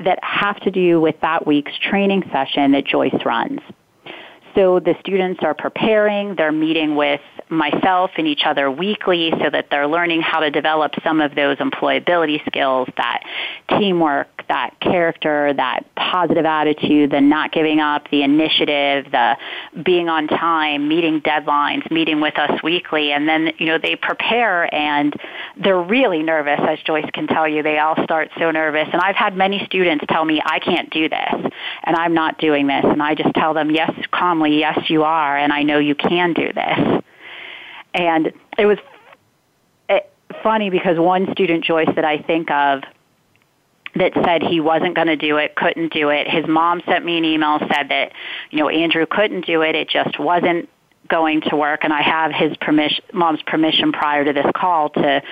that 0.04 0.18
have 0.22 0.58
to 0.60 0.70
do 0.70 1.00
with 1.00 1.16
that 1.22 1.46
week's 1.46 1.76
training 1.78 2.24
session 2.32 2.72
that 2.72 2.84
Joyce 2.84 3.14
runs. 3.24 3.60
So 4.54 4.80
the 4.80 4.94
students 5.00 5.40
are 5.42 5.54
preparing, 5.54 6.36
they're 6.36 6.52
meeting 6.52 6.96
with 6.96 7.20
myself 7.48 8.10
and 8.16 8.26
each 8.26 8.42
other 8.44 8.70
weekly 8.70 9.32
so 9.42 9.50
that 9.50 9.66
they're 9.70 9.86
learning 9.86 10.22
how 10.22 10.40
to 10.40 10.50
develop 10.50 10.92
some 11.02 11.20
of 11.20 11.34
those 11.34 11.58
employability 11.58 12.44
skills, 12.46 12.88
that 12.96 13.22
teamwork, 13.68 14.28
that 14.48 14.78
character, 14.80 15.52
that 15.54 15.84
positive 15.96 16.44
attitude, 16.44 17.10
the 17.10 17.20
not 17.20 17.52
giving 17.52 17.80
up, 17.80 18.10
the 18.10 18.22
initiative, 18.22 19.10
the 19.10 19.36
being 19.82 20.08
on 20.08 20.28
time, 20.28 20.88
meeting 20.88 21.20
deadlines, 21.20 21.90
meeting 21.90 22.20
with 22.20 22.38
us 22.38 22.62
weekly. 22.62 23.12
And 23.12 23.28
then, 23.28 23.52
you 23.58 23.66
know, 23.66 23.78
they 23.78 23.96
prepare 23.96 24.72
and 24.74 25.14
they're 25.56 25.80
really 25.80 26.22
nervous, 26.22 26.60
as 26.68 26.78
Joyce 26.80 27.08
can 27.12 27.26
tell 27.26 27.48
you. 27.48 27.62
They 27.62 27.78
all 27.78 27.96
start 28.04 28.30
so 28.38 28.50
nervous. 28.50 28.88
And 28.92 29.00
I've 29.00 29.16
had 29.16 29.36
many 29.36 29.64
students 29.64 30.04
tell 30.08 30.24
me, 30.24 30.42
I 30.44 30.58
can't 30.58 30.90
do 30.90 31.08
this 31.08 31.52
and 31.84 31.96
I'm 31.96 32.14
not 32.14 32.38
doing 32.38 32.66
this. 32.66 32.84
And 32.84 33.02
I 33.02 33.14
just 33.14 33.34
tell 33.34 33.54
them, 33.54 33.70
yes, 33.70 33.90
calmly, 34.12 34.43
yes, 34.52 34.78
you 34.88 35.04
are. 35.04 35.36
And 35.36 35.52
I 35.52 35.62
know 35.62 35.78
you 35.78 35.94
can 35.94 36.32
do 36.32 36.52
this. 36.52 37.02
And 37.94 38.32
it 38.58 38.66
was 38.66 38.78
eh, 39.88 40.00
funny 40.42 40.70
because 40.70 40.98
one 40.98 41.30
student, 41.32 41.64
Joyce, 41.64 41.94
that 41.94 42.04
I 42.04 42.18
think 42.18 42.50
of 42.50 42.82
that 43.94 44.12
said 44.24 44.42
he 44.42 44.60
wasn't 44.60 44.94
going 44.94 45.06
to 45.06 45.16
do 45.16 45.36
it, 45.36 45.54
couldn't 45.54 45.92
do 45.92 46.08
it. 46.08 46.28
His 46.28 46.46
mom 46.48 46.82
sent 46.86 47.04
me 47.04 47.16
an 47.16 47.24
email, 47.24 47.58
said 47.60 47.88
that, 47.90 48.12
you 48.50 48.58
know, 48.58 48.68
Andrew 48.68 49.06
couldn't 49.08 49.46
do 49.46 49.62
it. 49.62 49.76
It 49.76 49.88
just 49.88 50.18
wasn't 50.18 50.68
going 51.08 51.42
to 51.42 51.56
work. 51.56 51.80
And 51.84 51.92
I 51.92 52.02
have 52.02 52.32
his 52.32 52.56
permission, 52.56 53.04
mom's 53.12 53.42
permission 53.42 53.92
prior 53.92 54.24
to 54.24 54.32
this 54.32 54.46
call 54.56 54.90
to 54.90 55.22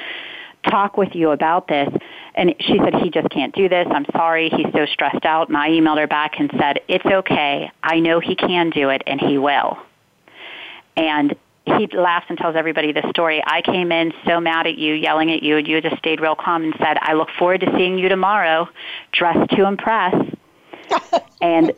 talk 0.68 0.96
with 0.96 1.14
you 1.14 1.30
about 1.30 1.68
this. 1.68 1.88
And 2.34 2.54
she 2.60 2.78
said, 2.78 2.94
he 2.94 3.10
just 3.10 3.28
can't 3.30 3.54
do 3.54 3.68
this. 3.68 3.86
I'm 3.90 4.06
sorry. 4.12 4.48
He's 4.50 4.72
so 4.72 4.86
stressed 4.86 5.24
out. 5.24 5.48
And 5.48 5.56
I 5.56 5.70
emailed 5.70 5.98
her 5.98 6.06
back 6.06 6.38
and 6.38 6.50
said, 6.58 6.80
it's 6.88 7.04
okay. 7.04 7.70
I 7.82 8.00
know 8.00 8.20
he 8.20 8.34
can 8.34 8.70
do 8.70 8.88
it 8.90 9.02
and 9.06 9.20
he 9.20 9.38
will. 9.38 9.78
And 10.96 11.34
he 11.64 11.86
laughs 11.86 12.26
and 12.28 12.36
tells 12.36 12.56
everybody 12.56 12.92
this 12.92 13.04
story. 13.10 13.42
I 13.46 13.62
came 13.62 13.92
in 13.92 14.12
so 14.26 14.40
mad 14.40 14.66
at 14.66 14.78
you, 14.78 14.94
yelling 14.94 15.30
at 15.30 15.42
you, 15.42 15.56
and 15.56 15.66
you 15.66 15.80
just 15.80 15.98
stayed 15.98 16.20
real 16.20 16.34
calm 16.34 16.64
and 16.64 16.74
said, 16.78 16.98
I 17.00 17.12
look 17.12 17.28
forward 17.38 17.60
to 17.60 17.72
seeing 17.76 17.98
you 17.98 18.08
tomorrow, 18.08 18.68
dressed 19.12 19.50
to 19.50 19.66
impress. 19.66 20.14
and 21.40 21.72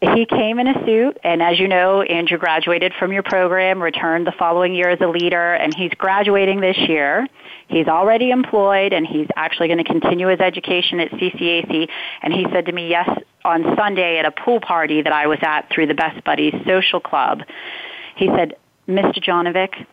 he 0.00 0.26
came 0.26 0.58
in 0.58 0.68
a 0.68 0.86
suit, 0.86 1.18
and 1.24 1.42
as 1.42 1.58
you 1.58 1.66
know, 1.66 2.02
Andrew 2.02 2.38
graduated 2.38 2.92
from 2.98 3.12
your 3.12 3.22
program, 3.24 3.82
returned 3.82 4.26
the 4.26 4.32
following 4.38 4.74
year 4.74 4.90
as 4.90 5.00
a 5.00 5.08
leader, 5.08 5.54
and 5.54 5.74
he's 5.74 5.90
graduating 5.98 6.60
this 6.60 6.76
year. 6.76 7.26
He's 7.66 7.88
already 7.88 8.30
employed, 8.30 8.92
and 8.92 9.06
he's 9.06 9.26
actually 9.36 9.68
going 9.68 9.78
to 9.78 9.84
continue 9.84 10.28
his 10.28 10.40
education 10.40 11.00
at 11.00 11.10
CCAC. 11.10 11.88
And 12.22 12.32
he 12.32 12.46
said 12.52 12.66
to 12.66 12.72
me, 12.72 12.88
yes, 12.88 13.08
on 13.44 13.76
Sunday 13.76 14.18
at 14.18 14.24
a 14.24 14.30
pool 14.30 14.60
party 14.60 15.02
that 15.02 15.12
I 15.12 15.26
was 15.26 15.38
at 15.42 15.68
through 15.70 15.88
the 15.88 15.94
Best 15.94 16.22
Buddies 16.24 16.54
Social 16.64 17.00
Club 17.00 17.42
he 18.18 18.26
said, 18.36 18.54
Mr. 18.88 19.22
Jonovic, 19.22 19.86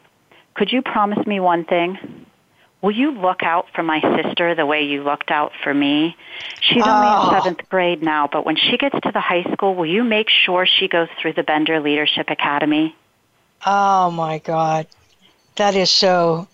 could 0.55 0.71
you 0.71 0.81
promise 0.81 1.25
me 1.27 1.39
one 1.39 1.63
thing? 1.63 2.24
Will 2.81 2.91
you 2.91 3.11
look 3.11 3.41
out 3.41 3.67
for 3.73 3.83
my 3.83 3.99
sister 4.01 4.53
the 4.53 4.65
way 4.65 4.83
you 4.83 5.03
looked 5.03 5.31
out 5.31 5.53
for 5.63 5.73
me? 5.73 6.15
She's 6.61 6.83
oh. 6.85 6.89
only 6.89 7.35
in 7.35 7.41
seventh 7.41 7.69
grade 7.69 8.03
now, 8.03 8.27
but 8.31 8.45
when 8.45 8.55
she 8.55 8.77
gets 8.77 8.95
to 9.01 9.11
the 9.11 9.19
high 9.19 9.43
school, 9.53 9.75
will 9.75 9.85
you 9.85 10.03
make 10.03 10.29
sure 10.29 10.65
she 10.65 10.87
goes 10.87 11.07
through 11.19 11.33
the 11.33 11.43
Bender 11.43 11.79
Leadership 11.79 12.29
Academy? 12.29 12.95
Oh 13.65 14.11
my 14.11 14.39
God. 14.39 14.87
That 15.55 15.75
is 15.75 15.89
so, 15.89 16.47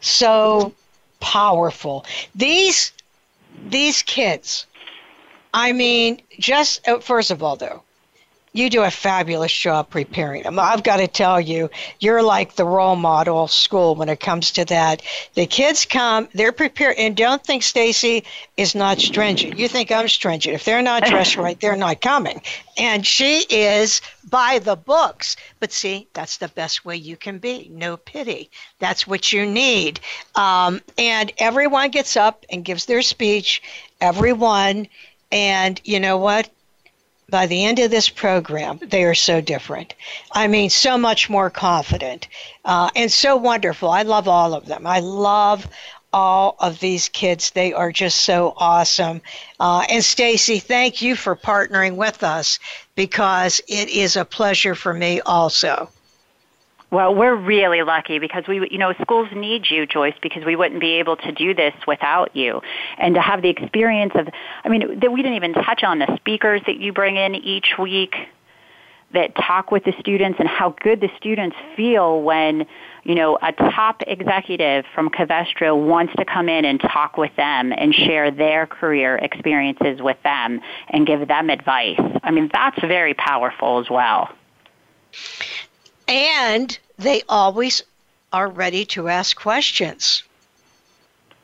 so 0.00 0.74
powerful. 1.20 2.04
These, 2.34 2.92
these 3.68 4.02
kids, 4.02 4.66
I 5.54 5.72
mean, 5.72 6.20
just 6.38 6.86
uh, 6.86 6.98
first 6.98 7.30
of 7.30 7.42
all, 7.42 7.56
though, 7.56 7.82
you 8.52 8.70
do 8.70 8.82
a 8.82 8.90
fabulous 8.90 9.52
job 9.52 9.90
preparing 9.90 10.42
them. 10.42 10.58
I've 10.58 10.82
got 10.82 10.98
to 10.98 11.08
tell 11.08 11.40
you, 11.40 11.70
you're 12.00 12.22
like 12.22 12.54
the 12.54 12.64
role 12.64 12.96
model 12.96 13.48
school 13.48 13.94
when 13.94 14.08
it 14.08 14.20
comes 14.20 14.50
to 14.52 14.64
that. 14.66 15.02
The 15.34 15.46
kids 15.46 15.84
come, 15.84 16.28
they're 16.34 16.52
prepared, 16.52 16.96
and 16.98 17.16
don't 17.16 17.44
think 17.44 17.62
Staci 17.62 18.24
is 18.56 18.74
not 18.74 18.98
stringent. 18.98 19.58
You 19.58 19.68
think 19.68 19.92
I'm 19.92 20.08
stringent. 20.08 20.54
If 20.54 20.64
they're 20.64 20.82
not 20.82 21.04
dressed 21.04 21.36
right, 21.38 21.60
they're 21.60 21.76
not 21.76 22.00
coming. 22.00 22.40
And 22.76 23.06
she 23.06 23.40
is 23.50 24.00
by 24.28 24.60
the 24.60 24.76
books. 24.76 25.36
But 25.60 25.72
see, 25.72 26.08
that's 26.12 26.38
the 26.38 26.48
best 26.48 26.84
way 26.84 26.96
you 26.96 27.16
can 27.16 27.38
be. 27.38 27.68
No 27.72 27.96
pity. 27.96 28.50
That's 28.78 29.06
what 29.06 29.32
you 29.32 29.46
need. 29.46 30.00
Um, 30.34 30.80
and 30.96 31.32
everyone 31.38 31.90
gets 31.90 32.16
up 32.16 32.44
and 32.50 32.64
gives 32.64 32.86
their 32.86 33.02
speech. 33.02 33.62
Everyone. 34.00 34.88
And 35.30 35.80
you 35.84 36.00
know 36.00 36.16
what? 36.16 36.48
By 37.30 37.46
the 37.46 37.66
end 37.66 37.78
of 37.78 37.90
this 37.90 38.08
program, 38.08 38.78
they 38.82 39.04
are 39.04 39.14
so 39.14 39.42
different. 39.42 39.94
I 40.32 40.46
mean, 40.46 40.70
so 40.70 40.96
much 40.96 41.28
more 41.28 41.50
confident 41.50 42.26
uh, 42.64 42.90
and 42.96 43.12
so 43.12 43.36
wonderful. 43.36 43.90
I 43.90 44.02
love 44.02 44.28
all 44.28 44.54
of 44.54 44.64
them. 44.64 44.86
I 44.86 45.00
love 45.00 45.66
all 46.10 46.56
of 46.58 46.80
these 46.80 47.10
kids. 47.10 47.50
They 47.50 47.74
are 47.74 47.92
just 47.92 48.20
so 48.22 48.54
awesome. 48.56 49.20
Uh, 49.60 49.84
and 49.90 50.02
Staci, 50.02 50.62
thank 50.62 51.02
you 51.02 51.14
for 51.16 51.36
partnering 51.36 51.96
with 51.96 52.22
us 52.22 52.58
because 52.94 53.60
it 53.68 53.90
is 53.90 54.16
a 54.16 54.24
pleasure 54.24 54.74
for 54.74 54.94
me 54.94 55.20
also. 55.20 55.90
Well, 56.90 57.14
we're 57.14 57.34
really 57.34 57.82
lucky 57.82 58.18
because 58.18 58.44
we, 58.48 58.66
you 58.70 58.78
know, 58.78 58.94
schools 59.02 59.28
need 59.34 59.66
you, 59.68 59.86
Joyce, 59.86 60.14
because 60.22 60.44
we 60.46 60.56
wouldn't 60.56 60.80
be 60.80 60.92
able 60.92 61.16
to 61.16 61.32
do 61.32 61.52
this 61.52 61.74
without 61.86 62.34
you. 62.34 62.62
And 62.96 63.14
to 63.14 63.20
have 63.20 63.42
the 63.42 63.50
experience 63.50 64.12
of, 64.14 64.28
I 64.64 64.68
mean, 64.70 64.98
that 65.00 65.12
we 65.12 65.20
didn't 65.20 65.36
even 65.36 65.52
touch 65.52 65.82
on 65.82 65.98
the 65.98 66.16
speakers 66.16 66.62
that 66.66 66.78
you 66.78 66.94
bring 66.94 67.16
in 67.16 67.34
each 67.34 67.74
week 67.78 68.14
that 69.12 69.34
talk 69.36 69.70
with 69.70 69.84
the 69.84 69.92
students 70.00 70.38
and 70.38 70.48
how 70.48 70.74
good 70.82 71.00
the 71.00 71.08
students 71.18 71.56
feel 71.76 72.22
when, 72.22 72.66
you 73.04 73.14
know, 73.14 73.38
a 73.40 73.52
top 73.52 74.02
executive 74.06 74.84
from 74.94 75.10
Covestro 75.10 75.86
wants 75.86 76.14
to 76.16 76.24
come 76.24 76.48
in 76.48 76.64
and 76.64 76.80
talk 76.80 77.16
with 77.16 77.34
them 77.36 77.72
and 77.72 77.94
share 77.94 78.30
their 78.30 78.66
career 78.66 79.16
experiences 79.16 80.00
with 80.00 80.22
them 80.24 80.60
and 80.88 81.06
give 81.06 81.26
them 81.28 81.48
advice. 81.48 82.00
I 82.22 82.30
mean, 82.30 82.50
that's 82.52 82.80
very 82.80 83.14
powerful 83.14 83.78
as 83.78 83.90
well 83.90 84.30
and 86.08 86.78
they 86.98 87.22
always 87.28 87.82
are 88.32 88.48
ready 88.48 88.84
to 88.86 89.08
ask 89.08 89.38
questions. 89.38 90.22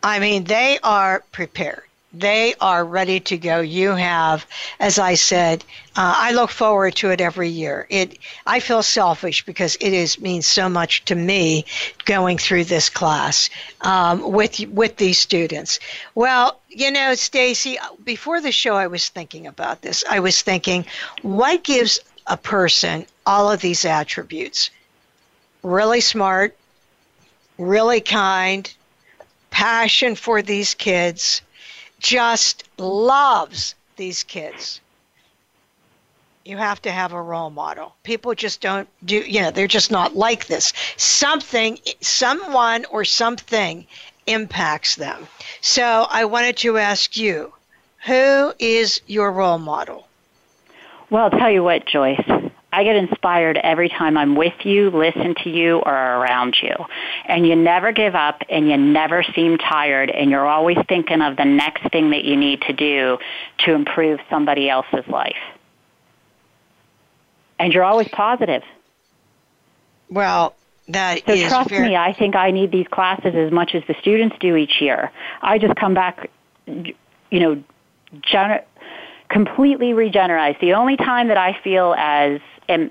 I 0.02 0.18
mean, 0.18 0.44
they 0.44 0.78
are 0.82 1.22
prepared. 1.32 1.84
They 2.16 2.54
are 2.60 2.84
ready 2.84 3.18
to 3.20 3.36
go. 3.36 3.60
You 3.60 3.90
have, 3.90 4.46
as 4.78 5.00
I 5.00 5.14
said, 5.14 5.64
uh, 5.96 6.14
I 6.16 6.30
look 6.30 6.50
forward 6.50 6.94
to 6.96 7.10
it 7.10 7.20
every 7.20 7.48
year. 7.48 7.88
It, 7.90 8.18
I 8.46 8.60
feel 8.60 8.84
selfish 8.84 9.44
because 9.44 9.76
it 9.80 9.92
is 9.92 10.20
means 10.20 10.46
so 10.46 10.68
much 10.68 11.04
to 11.06 11.16
me 11.16 11.64
going 12.04 12.38
through 12.38 12.64
this 12.64 12.88
class 12.88 13.50
um, 13.80 14.30
with 14.30 14.60
with 14.68 14.96
these 14.96 15.18
students. 15.18 15.80
Well, 16.14 16.60
you 16.68 16.92
know, 16.92 17.12
Staci, 17.14 17.78
before 18.04 18.40
the 18.40 18.52
show, 18.52 18.76
I 18.76 18.86
was 18.86 19.08
thinking 19.08 19.48
about 19.48 19.82
this. 19.82 20.04
I 20.08 20.20
was 20.20 20.40
thinking, 20.40 20.86
what 21.22 21.64
gives 21.64 21.98
a 22.28 22.36
person 22.36 23.06
all 23.26 23.50
of 23.50 23.60
these 23.60 23.84
attributes 23.84 24.70
really 25.62 26.00
smart, 26.00 26.56
really 27.58 28.00
kind, 28.00 28.72
passion 29.50 30.14
for 30.14 30.42
these 30.42 30.74
kids, 30.74 31.42
just 31.98 32.64
loves 32.78 33.74
these 33.96 34.22
kids. 34.22 34.80
You 36.44 36.58
have 36.58 36.82
to 36.82 36.90
have 36.90 37.14
a 37.14 37.22
role 37.22 37.48
model. 37.48 37.94
People 38.02 38.34
just 38.34 38.60
don't 38.60 38.86
do, 39.04 39.16
you 39.16 39.40
know, 39.40 39.50
they're 39.50 39.66
just 39.66 39.90
not 39.90 40.14
like 40.14 40.46
this. 40.46 40.74
Something, 40.98 41.78
someone 42.02 42.84
or 42.90 43.04
something 43.06 43.86
impacts 44.26 44.96
them. 44.96 45.26
So 45.62 46.06
I 46.10 46.26
wanted 46.26 46.58
to 46.58 46.76
ask 46.76 47.16
you 47.16 47.52
who 48.04 48.52
is 48.58 49.00
your 49.06 49.32
role 49.32 49.58
model? 49.58 50.06
Well, 51.08 51.24
I'll 51.24 51.30
tell 51.30 51.50
you 51.50 51.62
what, 51.62 51.86
Joyce. 51.86 52.43
I 52.74 52.82
get 52.82 52.96
inspired 52.96 53.56
every 53.62 53.88
time 53.88 54.18
I'm 54.18 54.34
with 54.34 54.64
you, 54.64 54.90
listen 54.90 55.36
to 55.44 55.48
you, 55.50 55.78
or 55.78 55.92
around 55.92 56.56
you. 56.60 56.74
And 57.26 57.46
you 57.46 57.54
never 57.54 57.92
give 57.92 58.16
up 58.16 58.42
and 58.50 58.68
you 58.68 58.76
never 58.76 59.22
seem 59.22 59.58
tired 59.58 60.10
and 60.10 60.28
you're 60.28 60.46
always 60.46 60.78
thinking 60.88 61.22
of 61.22 61.36
the 61.36 61.44
next 61.44 61.88
thing 61.92 62.10
that 62.10 62.24
you 62.24 62.36
need 62.36 62.62
to 62.62 62.72
do 62.72 63.18
to 63.60 63.72
improve 63.72 64.18
somebody 64.28 64.68
else's 64.68 65.06
life. 65.06 65.36
And 67.60 67.72
you're 67.72 67.84
always 67.84 68.08
positive. 68.08 68.62
Well, 70.10 70.56
that 70.88 71.22
so 71.26 71.36
trust 71.48 71.70
very- 71.70 71.90
me, 71.90 71.96
I 71.96 72.12
think 72.12 72.34
I 72.34 72.50
need 72.50 72.72
these 72.72 72.88
classes 72.88 73.36
as 73.36 73.52
much 73.52 73.76
as 73.76 73.84
the 73.86 73.94
students 74.00 74.36
do 74.40 74.56
each 74.56 74.80
year. 74.80 75.12
I 75.40 75.58
just 75.58 75.76
come 75.76 75.94
back, 75.94 76.28
you 76.66 76.94
know, 77.30 77.62
gener- 78.20 78.64
completely 79.28 79.92
regenerized. 79.92 80.60
The 80.60 80.74
only 80.74 80.96
time 80.96 81.28
that 81.28 81.38
I 81.38 81.58
feel 81.62 81.94
as 81.96 82.40
am 82.68 82.90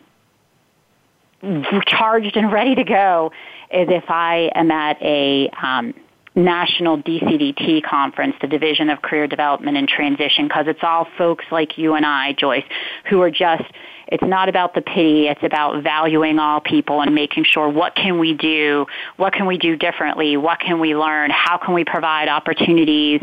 charged 1.85 2.37
and 2.37 2.51
ready 2.51 2.75
to 2.75 2.83
go 2.83 3.31
is 3.71 3.87
if 3.89 4.09
I 4.09 4.51
am 4.55 4.71
at 4.71 5.01
a 5.01 5.49
um, 5.61 5.93
national 6.35 6.97
DCDT 6.99 7.83
conference, 7.83 8.35
the 8.41 8.47
Division 8.47 8.89
of 8.89 9.01
Career 9.01 9.27
Development 9.27 9.77
and 9.77 9.87
Transition, 9.87 10.47
because 10.47 10.67
it's 10.67 10.83
all 10.83 11.07
folks 11.17 11.45
like 11.51 11.77
you 11.77 11.93
and 11.93 12.05
I, 12.05 12.33
Joyce, 12.33 12.63
who 13.09 13.21
are 13.21 13.31
just, 13.31 13.63
it's 14.07 14.23
not 14.23 14.49
about 14.49 14.73
the 14.73 14.81
pity, 14.81 15.27
it's 15.27 15.43
about 15.43 15.83
valuing 15.83 16.39
all 16.39 16.59
people 16.59 17.01
and 17.01 17.13
making 17.13 17.45
sure 17.45 17.69
what 17.69 17.95
can 17.95 18.19
we 18.19 18.33
do, 18.33 18.85
what 19.17 19.33
can 19.33 19.45
we 19.45 19.57
do 19.57 19.75
differently, 19.75 20.37
what 20.37 20.59
can 20.59 20.79
we 20.79 20.95
learn, 20.95 21.29
how 21.31 21.57
can 21.57 21.73
we 21.73 21.83
provide 21.83 22.27
opportunities 22.27 23.21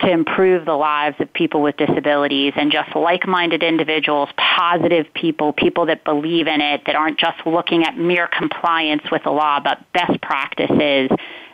to 0.00 0.10
improve 0.10 0.66
the 0.66 0.74
lives 0.74 1.16
of 1.20 1.32
people 1.32 1.62
with 1.62 1.76
disabilities 1.76 2.52
and 2.56 2.70
just 2.70 2.94
like-minded 2.94 3.62
individuals, 3.62 4.28
positive 4.36 5.06
people, 5.14 5.52
people 5.52 5.86
that 5.86 6.04
believe 6.04 6.46
in 6.46 6.60
it, 6.60 6.84
that 6.84 6.94
aren't 6.94 7.18
just 7.18 7.46
looking 7.46 7.84
at 7.84 7.96
mere 7.96 8.26
compliance 8.26 9.10
with 9.10 9.22
the 9.22 9.30
law, 9.30 9.58
but 9.58 9.80
best 9.92 10.20
practices. 10.20 11.10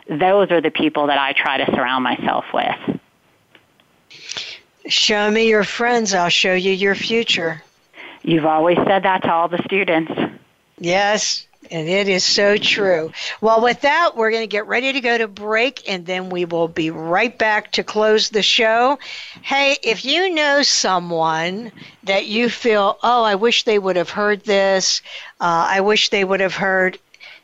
Those 0.09 0.51
are 0.51 0.59
the 0.59 0.71
people 0.71 1.07
that 1.07 1.17
I 1.17 1.31
try 1.31 1.57
to 1.57 1.65
surround 1.73 2.03
myself 2.03 2.45
with. 2.53 2.99
Show 4.87 5.31
me 5.31 5.47
your 5.47 5.63
friends, 5.63 6.13
I'll 6.13 6.27
show 6.27 6.53
you 6.53 6.73
your 6.73 6.95
future. 6.95 7.63
You've 8.23 8.45
always 8.45 8.77
said 8.85 9.03
that 9.03 9.23
to 9.23 9.31
all 9.31 9.47
the 9.47 9.63
students. 9.63 10.11
Yes, 10.77 11.47
and 11.71 11.87
it 11.87 12.07
is 12.07 12.23
so 12.23 12.57
true. 12.57 13.11
Well, 13.41 13.61
with 13.61 13.81
that, 13.81 14.15
we're 14.15 14.31
going 14.31 14.43
to 14.43 14.47
get 14.47 14.67
ready 14.67 14.93
to 14.93 15.01
go 15.01 15.17
to 15.17 15.27
break, 15.27 15.89
and 15.89 16.05
then 16.05 16.29
we 16.29 16.45
will 16.45 16.67
be 16.67 16.89
right 16.89 17.35
back 17.37 17.71
to 17.73 17.83
close 17.83 18.29
the 18.29 18.43
show. 18.43 18.99
Hey, 19.41 19.77
if 19.83 20.05
you 20.05 20.33
know 20.33 20.61
someone 20.61 21.71
that 22.03 22.25
you 22.27 22.49
feel, 22.49 22.97
oh, 23.03 23.23
I 23.23 23.35
wish 23.35 23.63
they 23.63 23.79
would 23.79 23.95
have 23.95 24.09
heard 24.09 24.43
this, 24.43 25.01
uh, 25.39 25.67
I 25.69 25.81
wish 25.81 26.09
they 26.09 26.23
would 26.23 26.39
have 26.39 26.55
heard 26.55 26.99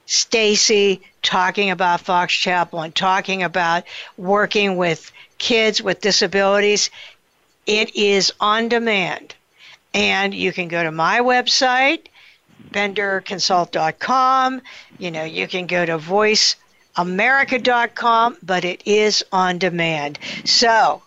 Staci 0.07 1.01
talking 1.21 1.69
about 1.69 2.01
Fox 2.01 2.33
Chapel, 2.33 2.89
talking 2.91 3.43
about 3.43 3.83
working 4.17 4.77
with 4.77 5.11
kids 5.37 5.81
with 5.81 6.01
disabilities, 6.01 6.89
it 7.65 7.95
is 7.95 8.31
on 8.39 8.69
demand. 8.69 9.35
And 9.93 10.33
you 10.33 10.51
can 10.51 10.67
go 10.67 10.83
to 10.83 10.91
my 10.91 11.19
website 11.19 12.07
benderconsult.com. 12.71 14.61
You 14.97 15.11
know, 15.11 15.23
you 15.23 15.47
can 15.47 15.67
go 15.67 15.85
to 15.85 15.97
voiceamerica.com, 15.97 18.37
but 18.43 18.65
it 18.65 18.81
is 18.85 19.23
on 19.31 19.57
demand. 19.57 20.19
So 20.45 21.01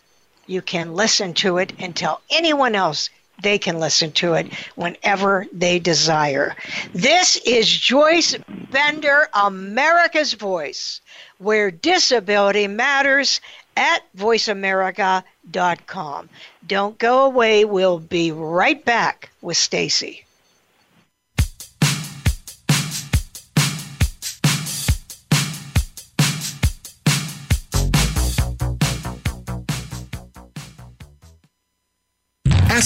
you 0.47 0.63
can 0.63 0.95
listen 0.95 1.35
to 1.35 1.59
it 1.59 1.75
and 1.79 1.95
tell 1.95 2.23
anyone 2.31 2.75
else 2.75 3.11
they 3.43 3.59
can 3.59 3.79
listen 3.81 4.13
to 4.13 4.35
it 4.35 4.53
whenever 4.77 5.47
they 5.53 5.79
desire. 5.79 6.55
This 6.93 7.37
is 7.39 7.67
Joyce 7.69 8.37
Bender, 8.71 9.29
America's 9.35 10.35
Voice, 10.35 11.01
where 11.39 11.71
disability 11.71 12.69
matters 12.69 13.41
at 13.77 14.03
voiceamerica.com. 14.17 16.29
Don't 16.67 16.99
go 16.99 17.25
away. 17.25 17.65
We'll 17.65 17.99
be 17.99 18.33
right 18.33 18.85
back 18.85 19.31
with 19.41 19.57
Staci. 19.57 20.25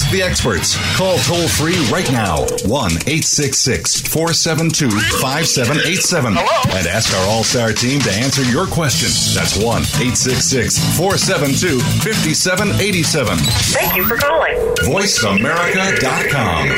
Ask 0.07 0.15
the 0.15 0.23
experts. 0.23 0.77
Call 0.97 1.19
toll 1.19 1.49
free 1.49 1.75
right 1.91 2.09
now 2.13 2.47
1 2.65 2.93
866 3.11 4.03
472 4.03 4.89
5787 5.19 6.39
and 6.39 6.87
ask 6.87 7.13
our 7.13 7.27
All 7.27 7.43
Star 7.43 7.73
team 7.73 7.99
to 8.03 8.13
answer 8.13 8.45
your 8.45 8.69
question. 8.69 9.09
That's 9.35 9.57
1 9.57 9.67
866 9.67 10.79
472 10.97 11.81
5787. 12.07 13.37
Thank 13.75 13.97
you 13.97 14.05
for 14.05 14.17
calling. 14.17 14.55
VoiceAmerica.com. 14.87 16.69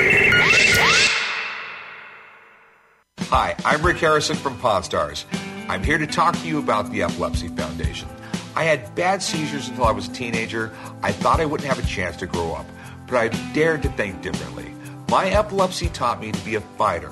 Hi, 3.28 3.54
I'm 3.62 3.84
Rick 3.84 3.98
Harrison 3.98 4.36
from 4.36 4.56
Pawn 4.58 4.82
Stars. 4.82 5.26
I'm 5.68 5.82
here 5.82 5.98
to 5.98 6.06
talk 6.06 6.34
to 6.38 6.48
you 6.48 6.58
about 6.58 6.90
the 6.90 7.02
Epilepsy 7.02 7.48
Foundation. 7.48 8.08
I 8.56 8.64
had 8.64 8.92
bad 8.94 9.22
seizures 9.22 9.68
until 9.68 9.84
I 9.84 9.92
was 9.92 10.08
a 10.08 10.12
teenager. 10.12 10.72
I 11.02 11.12
thought 11.12 11.40
I 11.40 11.44
wouldn't 11.44 11.68
have 11.68 11.78
a 11.78 11.86
chance 11.86 12.16
to 12.16 12.26
grow 12.26 12.54
up, 12.54 12.66
but 13.08 13.16
I 13.16 13.28
dared 13.52 13.82
to 13.82 13.88
think 13.90 14.22
differently. 14.22 14.72
My 15.08 15.30
epilepsy 15.30 15.88
taught 15.88 16.20
me 16.20 16.32
to 16.32 16.44
be 16.44 16.56
a 16.56 16.60
fighter. 16.60 17.10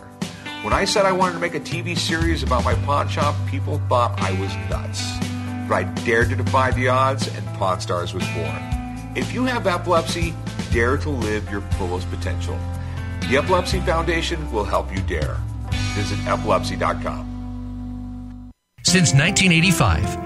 When 0.62 0.72
I 0.72 0.84
said 0.84 1.06
I 1.06 1.12
wanted 1.12 1.34
to 1.34 1.40
make 1.40 1.54
a 1.54 1.60
TV 1.60 1.96
series 1.96 2.42
about 2.42 2.64
my 2.64 2.74
pawn 2.74 3.08
shop, 3.08 3.34
people 3.48 3.80
thought 3.88 4.20
I 4.20 4.32
was 4.40 4.54
nuts. 4.70 5.02
But 5.68 5.74
I 5.74 5.82
dared 6.04 6.30
to 6.30 6.36
defy 6.36 6.70
the 6.72 6.88
odds, 6.88 7.28
and 7.28 7.46
Pawn 7.56 7.80
Stars 7.80 8.12
was 8.12 8.26
born. 8.28 8.62
If 9.16 9.32
you 9.32 9.44
have 9.44 9.66
epilepsy, 9.66 10.34
dare 10.70 10.96
to 10.98 11.10
live 11.10 11.50
your 11.50 11.62
fullest 11.62 12.10
potential. 12.10 12.58
The 13.22 13.38
Epilepsy 13.38 13.80
Foundation 13.80 14.52
will 14.52 14.64
help 14.64 14.94
you 14.94 15.02
dare. 15.02 15.38
Visit 15.94 16.18
epilepsy.com. 16.26 18.52
Since 18.82 19.14
1985, 19.14 20.25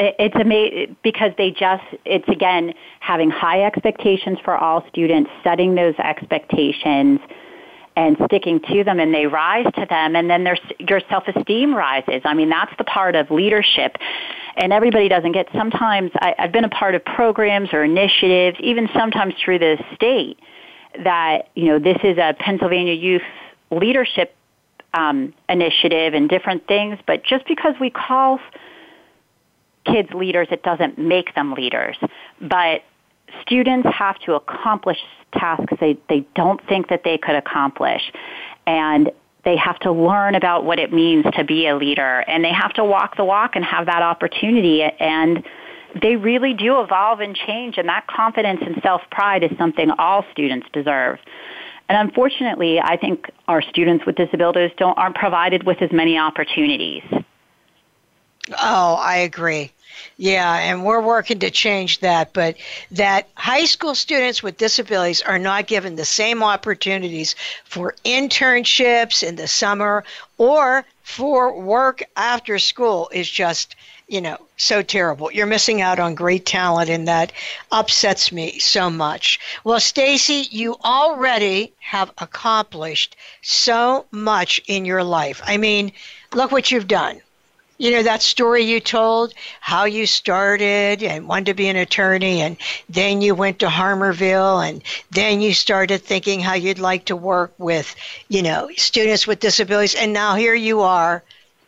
It's 0.00 0.34
amazing 0.34 0.96
because 1.02 1.32
they 1.38 1.50
just, 1.50 1.84
it's 2.04 2.28
again 2.28 2.74
having 3.00 3.30
high 3.30 3.64
expectations 3.64 4.38
for 4.44 4.56
all 4.56 4.84
students, 4.88 5.30
setting 5.42 5.74
those 5.74 5.94
expectations 5.96 7.20
and 7.96 8.16
sticking 8.26 8.60
to 8.60 8.82
them 8.82 8.98
and 8.98 9.14
they 9.14 9.26
rise 9.26 9.66
to 9.76 9.86
them 9.88 10.16
and 10.16 10.28
then 10.28 10.42
their 10.42 10.58
your 10.80 11.00
self-esteem 11.08 11.74
rises. 11.74 12.22
I 12.24 12.34
mean, 12.34 12.48
that's 12.48 12.72
the 12.76 12.84
part 12.84 13.14
of 13.14 13.30
leadership. 13.30 13.96
And 14.56 14.72
everybody 14.72 15.08
doesn't 15.08 15.32
get 15.32 15.48
sometimes 15.52 16.10
I, 16.16 16.34
I've 16.38 16.52
been 16.52 16.64
a 16.64 16.68
part 16.68 16.94
of 16.94 17.04
programs 17.04 17.72
or 17.72 17.84
initiatives, 17.84 18.56
even 18.60 18.88
sometimes 18.92 19.34
through 19.44 19.60
the 19.60 19.82
state, 19.94 20.38
that, 21.04 21.50
you 21.54 21.66
know, 21.66 21.78
this 21.78 21.98
is 22.02 22.18
a 22.18 22.34
Pennsylvania 22.38 22.94
youth 22.94 23.22
leadership 23.70 24.34
um, 24.92 25.34
initiative 25.48 26.14
and 26.14 26.28
different 26.28 26.66
things, 26.66 26.98
but 27.06 27.24
just 27.24 27.46
because 27.46 27.74
we 27.80 27.90
call 27.90 28.38
kids 29.84 30.10
leaders, 30.12 30.48
it 30.50 30.62
doesn't 30.62 30.98
make 30.98 31.34
them 31.34 31.52
leaders. 31.52 31.96
But 32.40 32.82
students 33.42 33.88
have 33.96 34.18
to 34.20 34.34
accomplish 34.34 34.98
tasks 35.32 35.72
they, 35.80 35.98
they 36.08 36.26
don't 36.34 36.64
think 36.68 36.88
that 36.88 37.02
they 37.04 37.18
could 37.18 37.34
accomplish. 37.34 38.12
And 38.66 39.10
they 39.44 39.56
have 39.56 39.78
to 39.80 39.92
learn 39.92 40.34
about 40.34 40.64
what 40.64 40.78
it 40.78 40.92
means 40.92 41.24
to 41.36 41.44
be 41.44 41.66
a 41.66 41.76
leader 41.76 42.24
and 42.26 42.42
they 42.42 42.52
have 42.52 42.72
to 42.74 42.84
walk 42.84 43.16
the 43.16 43.24
walk 43.24 43.56
and 43.56 43.64
have 43.64 43.86
that 43.86 44.02
opportunity 44.02 44.82
and 44.82 45.44
they 46.00 46.16
really 46.16 46.54
do 46.54 46.80
evolve 46.80 47.20
and 47.20 47.36
change 47.36 47.76
and 47.78 47.88
that 47.88 48.06
confidence 48.06 48.60
and 48.64 48.80
self-pride 48.82 49.44
is 49.44 49.50
something 49.58 49.90
all 49.98 50.24
students 50.32 50.66
deserve. 50.72 51.18
And 51.88 52.08
unfortunately, 52.08 52.80
I 52.80 52.96
think 52.96 53.30
our 53.46 53.60
students 53.60 54.06
with 54.06 54.16
disabilities 54.16 54.70
don't 54.78 54.96
aren't 54.96 55.14
provided 55.14 55.64
with 55.64 55.82
as 55.82 55.92
many 55.92 56.18
opportunities. 56.18 57.02
Oh, 58.58 58.94
I 58.94 59.16
agree. 59.18 59.70
Yeah, 60.16 60.54
and 60.56 60.84
we're 60.84 61.00
working 61.00 61.40
to 61.40 61.50
change 61.50 62.00
that, 62.00 62.32
but 62.32 62.56
that 62.92 63.28
high 63.34 63.64
school 63.64 63.94
students 63.94 64.42
with 64.42 64.58
disabilities 64.58 65.22
are 65.22 65.38
not 65.38 65.66
given 65.66 65.96
the 65.96 66.04
same 66.04 66.42
opportunities 66.42 67.34
for 67.64 67.94
internships 68.04 69.26
in 69.26 69.36
the 69.36 69.48
summer 69.48 70.04
or 70.38 70.84
for 71.02 71.60
work 71.60 72.02
after 72.16 72.58
school 72.58 73.10
is 73.12 73.28
just, 73.28 73.76
you 74.08 74.20
know, 74.20 74.38
so 74.56 74.82
terrible. 74.82 75.30
You're 75.32 75.46
missing 75.46 75.80
out 75.80 75.98
on 75.98 76.14
great 76.14 76.46
talent 76.46 76.90
and 76.90 77.08
that 77.08 77.32
upsets 77.72 78.32
me 78.32 78.58
so 78.58 78.88
much. 78.88 79.40
Well, 79.64 79.80
Staci, 79.80 80.46
you 80.50 80.76
already 80.84 81.72
have 81.80 82.12
accomplished 82.18 83.16
so 83.42 84.06
much 84.10 84.60
in 84.66 84.84
your 84.84 85.04
life. 85.04 85.42
I 85.44 85.56
mean, 85.56 85.92
look 86.32 86.52
what 86.52 86.70
you've 86.70 86.88
done 86.88 87.20
you 87.78 87.90
know 87.90 88.02
that 88.02 88.22
story 88.22 88.62
you 88.62 88.80
told 88.80 89.34
how 89.60 89.84
you 89.84 90.06
started 90.06 91.02
and 91.02 91.28
wanted 91.28 91.46
to 91.46 91.54
be 91.54 91.68
an 91.68 91.76
attorney 91.76 92.40
and 92.40 92.56
then 92.88 93.20
you 93.20 93.34
went 93.34 93.58
to 93.58 93.66
Harmarville 93.66 94.66
and 94.66 94.82
then 95.10 95.40
you 95.40 95.52
started 95.54 96.02
thinking 96.02 96.40
how 96.40 96.54
you'd 96.54 96.78
like 96.78 97.06
to 97.06 97.16
work 97.16 97.52
with 97.58 97.94
you 98.28 98.42
know 98.42 98.70
students 98.76 99.26
with 99.26 99.40
disabilities 99.40 99.94
and 99.94 100.12
now 100.12 100.34
here 100.34 100.54
you 100.54 100.80
are 100.80 101.22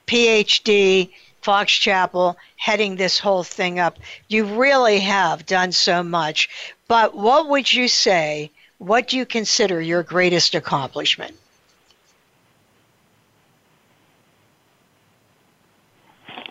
phd 0.07 1.11
fox 1.42 1.72
chapel 1.72 2.36
heading 2.57 2.96
this 2.96 3.20
whole 3.20 3.44
thing 3.44 3.78
up. 3.78 3.98
You 4.26 4.44
really 4.44 4.98
have 4.98 5.46
done 5.46 5.70
so 5.70 6.02
much. 6.02 6.48
But 6.88 7.14
what 7.14 7.48
would 7.48 7.72
you 7.72 7.86
say 7.86 8.50
what 8.78 9.09
do 9.09 9.16
you 9.16 9.24
consider 9.24 9.80
your 9.80 10.02
greatest 10.02 10.54
accomplishment 10.54 11.34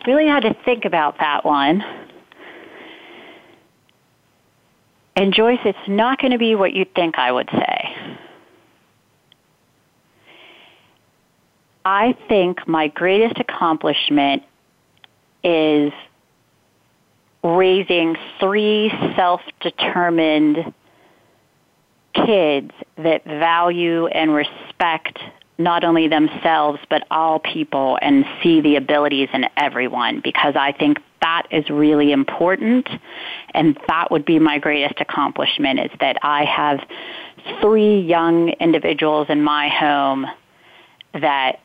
really 0.08 0.28
had 0.28 0.42
to 0.42 0.56
think 0.66 0.86
about 0.86 1.20
that 1.20 1.46
one. 1.46 1.84
And 5.16 5.34
Joyce, 5.34 5.60
it's 5.64 5.78
not 5.88 6.20
going 6.20 6.32
to 6.32 6.38
be 6.38 6.56
what 6.56 6.74
you'd 6.74 6.94
think 6.94 7.18
I 7.18 7.32
would 7.32 7.50
say. 7.50 8.18
I 11.86 12.18
think 12.28 12.68
my 12.68 12.88
greatest 12.88 13.40
accomplishment 13.40 14.44
is 15.44 15.94
raising 17.44 18.16
three 18.40 18.92
self-determined 19.16 20.74
kids 22.16 22.72
that 22.98 23.24
value 23.24 24.08
and 24.08 24.34
respect 24.34 25.20
not 25.58 25.84
only 25.84 26.08
themselves 26.08 26.80
but 26.90 27.06
all 27.12 27.40
people 27.40 27.98
and 28.02 28.26
see 28.42 28.62
the 28.62 28.76
abilities 28.76 29.30
in 29.34 29.46
everyone 29.58 30.22
because 30.24 30.56
I 30.56 30.72
think 30.72 31.00
that 31.22 31.48
is 31.52 31.70
really 31.70 32.12
important 32.12 32.88
and 33.54 33.78
that 33.88 34.12
would 34.12 34.26
be 34.26 34.40
my 34.40 34.60
greatest 34.60 35.00
accomplishment 35.00 35.80
is 35.80 35.92
that 36.00 36.18
I 36.22 36.46
have 36.46 36.80
three 37.62 38.02
young 38.02 38.50
individuals 38.50 39.28
in 39.30 39.42
my 39.42 39.70
home 39.70 40.26
that 41.14 41.60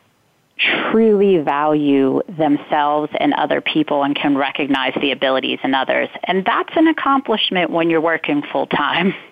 truly 0.90 1.38
value 1.38 2.20
themselves 2.28 3.10
and 3.18 3.32
other 3.34 3.60
people 3.60 4.02
and 4.02 4.14
can 4.14 4.36
recognize 4.36 4.92
the 5.00 5.10
abilities 5.10 5.58
in 5.64 5.74
others. 5.74 6.08
And 6.24 6.44
that's 6.44 6.76
an 6.76 6.86
accomplishment 6.88 7.70
when 7.70 7.88
you're 7.88 8.00
working 8.00 8.42
full 8.52 8.66
time. 8.66 9.14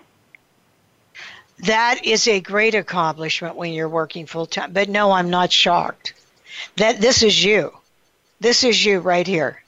That 1.61 2.05
is 2.05 2.29
a 2.29 2.41
great 2.41 2.75
accomplishment 2.75 3.57
when 3.57 3.73
you're 3.73 3.89
working 3.89 4.27
full 4.27 4.47
time. 4.47 4.73
But 4.73 4.89
no, 4.89 5.13
I'm 5.13 5.31
not 5.31 5.53
shocked. 5.53 6.15
That 6.77 7.01
this 7.01 7.23
is 7.23 7.43
you. 7.45 7.73
This 8.41 8.63
is 8.65 8.85
you 8.85 9.01
right 9.01 9.27
here. 9.27 9.63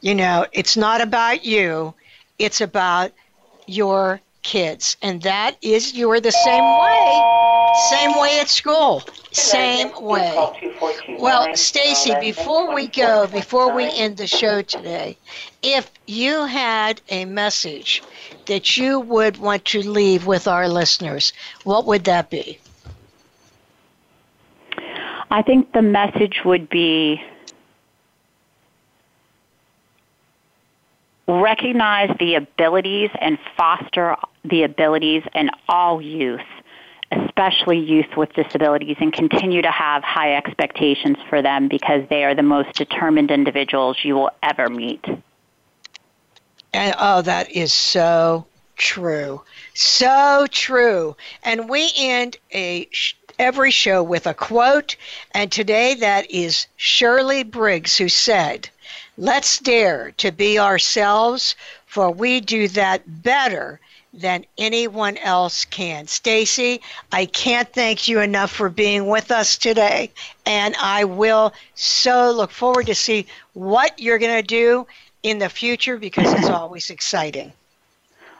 You 0.00 0.14
know, 0.14 0.46
it's 0.52 0.76
not 0.76 1.00
about 1.00 1.44
you. 1.44 1.94
It's 2.38 2.60
about 2.60 3.12
your 3.66 4.20
kids. 4.42 4.96
And 5.02 5.22
that 5.22 5.56
is 5.62 5.94
you're 5.94 6.20
the 6.20 6.32
same 6.32 6.64
way. 6.64 7.40
Same 7.90 8.20
way 8.20 8.40
at 8.40 8.48
school. 8.48 9.02
Same 9.32 9.90
way. 10.00 10.34
Well, 11.18 11.48
Staci, 11.48 12.20
before 12.20 12.74
we 12.74 12.88
go, 12.88 13.26
before 13.26 13.74
we 13.74 13.84
end 13.84 14.16
the 14.16 14.26
show 14.26 14.62
today, 14.62 15.16
if 15.62 15.90
you 16.06 16.46
had 16.46 17.00
a 17.08 17.24
message 17.24 18.02
that 18.46 18.76
you 18.76 19.00
would 19.00 19.36
want 19.36 19.64
to 19.66 19.88
leave 19.88 20.26
with 20.26 20.48
our 20.48 20.68
listeners, 20.68 21.32
what 21.64 21.86
would 21.86 22.04
that 22.04 22.30
be? 22.30 22.58
I 25.30 25.42
think 25.42 25.72
the 25.72 25.82
message 25.82 26.40
would 26.44 26.68
be 26.68 27.22
recognize 31.30 32.14
the 32.18 32.34
abilities 32.34 33.10
and 33.20 33.38
foster 33.56 34.16
the 34.44 34.62
abilities 34.62 35.22
in 35.34 35.50
all 35.68 36.00
youth, 36.00 36.40
especially 37.10 37.78
youth 37.78 38.16
with 38.16 38.32
disabilities, 38.32 38.96
and 39.00 39.12
continue 39.12 39.62
to 39.62 39.70
have 39.70 40.02
high 40.02 40.36
expectations 40.36 41.18
for 41.28 41.42
them 41.42 41.68
because 41.68 42.08
they 42.08 42.24
are 42.24 42.34
the 42.34 42.42
most 42.42 42.74
determined 42.74 43.30
individuals 43.30 43.96
you 44.02 44.14
will 44.14 44.30
ever 44.42 44.68
meet. 44.68 45.04
And 46.72 46.94
oh, 46.98 47.22
that 47.22 47.50
is 47.50 47.72
so 47.72 48.46
true. 48.76 49.42
So 49.74 50.46
true. 50.50 51.16
And 51.44 51.68
we 51.68 51.90
end 51.96 52.38
a 52.54 52.88
every 53.38 53.70
show 53.70 54.02
with 54.02 54.26
a 54.26 54.34
quote, 54.34 54.96
and 55.32 55.50
today 55.50 55.94
that 55.94 56.30
is 56.30 56.66
Shirley 56.76 57.42
Briggs 57.42 57.96
who 57.96 58.08
said, 58.08 58.68
"Let's 59.20 59.58
dare 59.58 60.12
to 60.16 60.32
be 60.32 60.58
ourselves, 60.58 61.54
for 61.84 62.10
we 62.10 62.40
do 62.40 62.68
that 62.68 63.02
better 63.22 63.78
than 64.14 64.46
anyone 64.56 65.18
else 65.18 65.66
can." 65.66 66.06
Staci, 66.06 66.80
I 67.12 67.26
can't 67.26 67.70
thank 67.70 68.08
you 68.08 68.20
enough 68.20 68.50
for 68.50 68.70
being 68.70 69.08
with 69.08 69.30
us 69.30 69.58
today, 69.58 70.10
and 70.46 70.74
I 70.80 71.04
will 71.04 71.52
so 71.74 72.30
look 72.30 72.50
forward 72.50 72.86
to 72.86 72.94
see 72.94 73.26
what 73.52 74.00
you're 74.00 74.16
going 74.18 74.40
to 74.40 74.42
do 74.42 74.86
in 75.22 75.38
the 75.38 75.50
future 75.50 75.98
because 75.98 76.32
it's 76.32 76.48
always 76.48 76.88
exciting. 76.88 77.52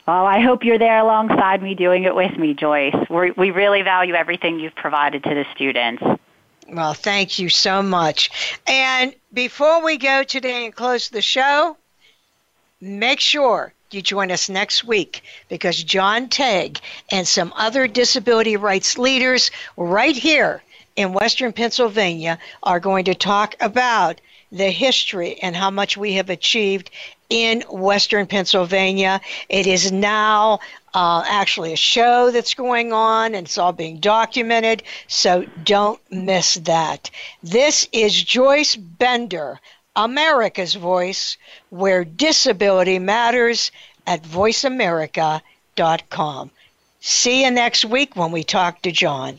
Well, 0.09 0.25
I 0.25 0.41
hope 0.41 0.65
you're 0.65 0.79
there 0.79 1.01
alongside 1.01 1.63
me 1.63 1.75
doing 1.75 2.05
it 2.05 2.15
with 2.15 2.39
me, 2.39 2.55
Joyce. 2.55 2.97
We're, 3.11 3.33
we 3.35 3.51
really 3.51 3.83
value 3.83 4.15
everything 4.15 4.59
you've 4.59 4.75
provided 4.75 5.25
to 5.25 5.35
the 5.35 5.45
students. 5.55 6.03
Well, 6.69 6.95
thank 6.95 7.39
you 7.39 7.49
so 7.49 7.83
much. 7.83 8.31
And 8.67 9.15
before 9.33 9.83
we 9.83 9.97
go 9.97 10.23
today 10.23 10.65
and 10.65 10.75
close 10.75 11.09
the 11.09 11.23
show, 11.23 11.77
make 12.81 13.21
sure 13.21 13.73
you 13.91 14.03
join 14.03 14.31
us 14.31 14.49
next 14.49 14.85
week 14.85 15.23
because 15.49 15.83
John 15.83 16.29
Tague 16.29 16.79
and 17.11 17.27
some 17.27 17.53
other 17.57 17.89
disability 17.89 18.57
rights 18.57 18.99
leaders 18.99 19.51
right 19.77 20.17
here 20.17 20.63
in 20.97 21.13
Western 21.13 21.53
Pennsylvania 21.53 22.39
are 22.63 22.79
going 22.79 23.05
to 23.07 23.15
talk 23.15 23.57
about 23.61 24.21
the 24.53 24.71
history 24.71 25.41
and 25.43 25.57
how 25.57 25.71
much 25.71 25.97
we 25.97 26.15
have 26.15 26.31
achieved 26.31 26.91
in 27.31 27.63
Western 27.71 28.27
Pennsylvania. 28.27 29.23
It 29.49 29.67
is 29.67 29.91
now 29.91 30.61
uh, 30.93 31.25
actually 31.27 31.73
a 31.73 31.77
show 31.77 32.31
that's 32.31 32.53
going 32.55 32.93
on 32.93 33.35
and 33.35 33.47
it's 33.47 33.57
all 33.57 33.73
being 33.73 34.01
documented, 34.01 34.83
so 35.07 35.47
don't 35.65 35.99
miss 36.11 36.55
that. 36.55 37.11
This 37.43 37.89
is 37.93 38.23
Joyce 38.23 38.77
Bender, 38.77 39.59
America's 39.97 40.75
Voice, 40.75 41.39
where 41.71 42.05
disability 42.05 42.99
matters 42.99 43.73
at 44.07 44.23
voiceamerica.com. 44.23 46.51
See 47.01 47.45
you 47.45 47.51
next 47.51 47.85
week 47.85 48.17
when 48.17 48.33
we 48.33 48.45
talk 48.45 48.83
to 48.83 48.93
John. 48.93 49.39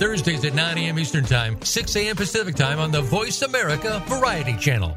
Thursdays 0.00 0.46
at 0.46 0.54
9 0.54 0.78
a.m. 0.78 0.98
Eastern 0.98 1.24
Time, 1.24 1.60
6 1.60 1.96
a.m. 1.96 2.16
Pacific 2.16 2.54
Time 2.54 2.78
on 2.78 2.90
the 2.90 3.02
Voice 3.02 3.42
America 3.42 4.02
Variety 4.06 4.56
Channel. 4.56 4.96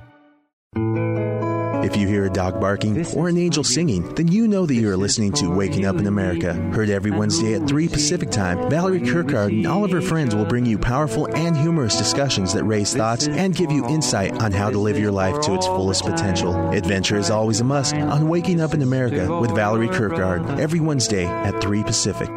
If 1.84 1.98
you 1.98 2.08
hear 2.08 2.26
a 2.26 2.30
dog 2.30 2.62
barking 2.62 3.06
or 3.14 3.28
an 3.28 3.38
angel 3.38 3.66
singing, 3.66 4.16
then 4.16 4.30
you 4.30 4.48
know 4.48 4.66
that 4.66 4.74
you 4.74 4.90
are 4.90 4.96
listening 4.96 5.34
to 5.34 5.54
Waking 5.54 5.86
Up 5.86 5.98
in 5.98 6.08
America. 6.08 6.54
Heard 6.54 6.90
every 6.90 7.12
Wednesday 7.12 7.54
at 7.54 7.68
3 7.68 7.90
Pacific 7.90 8.32
Time, 8.32 8.70
Valerie 8.70 9.02
Kirkard 9.02 9.50
and 9.50 9.68
all 9.68 9.84
of 9.84 9.92
her 9.92 10.02
friends 10.02 10.34
will 10.34 10.46
bring 10.46 10.66
you 10.66 10.78
powerful 10.78 11.28
and 11.36 11.58
humorous 11.58 11.98
discussions 11.98 12.54
that 12.54 12.64
raise 12.64 12.96
thoughts 12.96 13.28
and 13.28 13.58
give 13.58 13.74
you 13.74 13.86
insight 13.90 14.42
on 14.42 14.54
how 14.54 14.70
to 14.70 14.80
live 14.80 14.98
your 14.98 15.12
life 15.12 15.38
to 15.42 15.54
its 15.54 15.66
fullest 15.66 16.06
potential. 16.06 16.70
Adventure 16.72 17.18
is 17.18 17.30
always 17.30 17.60
a 17.60 17.66
must 17.66 17.94
on 17.94 18.30
Waking 18.30 18.62
Up 18.62 18.74
in 18.74 18.82
America 18.82 19.38
with 19.38 19.52
Valerie 19.52 19.90
Kirkard 19.90 20.62
every 20.62 20.80
Wednesday 20.80 21.26
at 21.26 21.60
3 21.60 21.84
Pacific. 21.84 22.30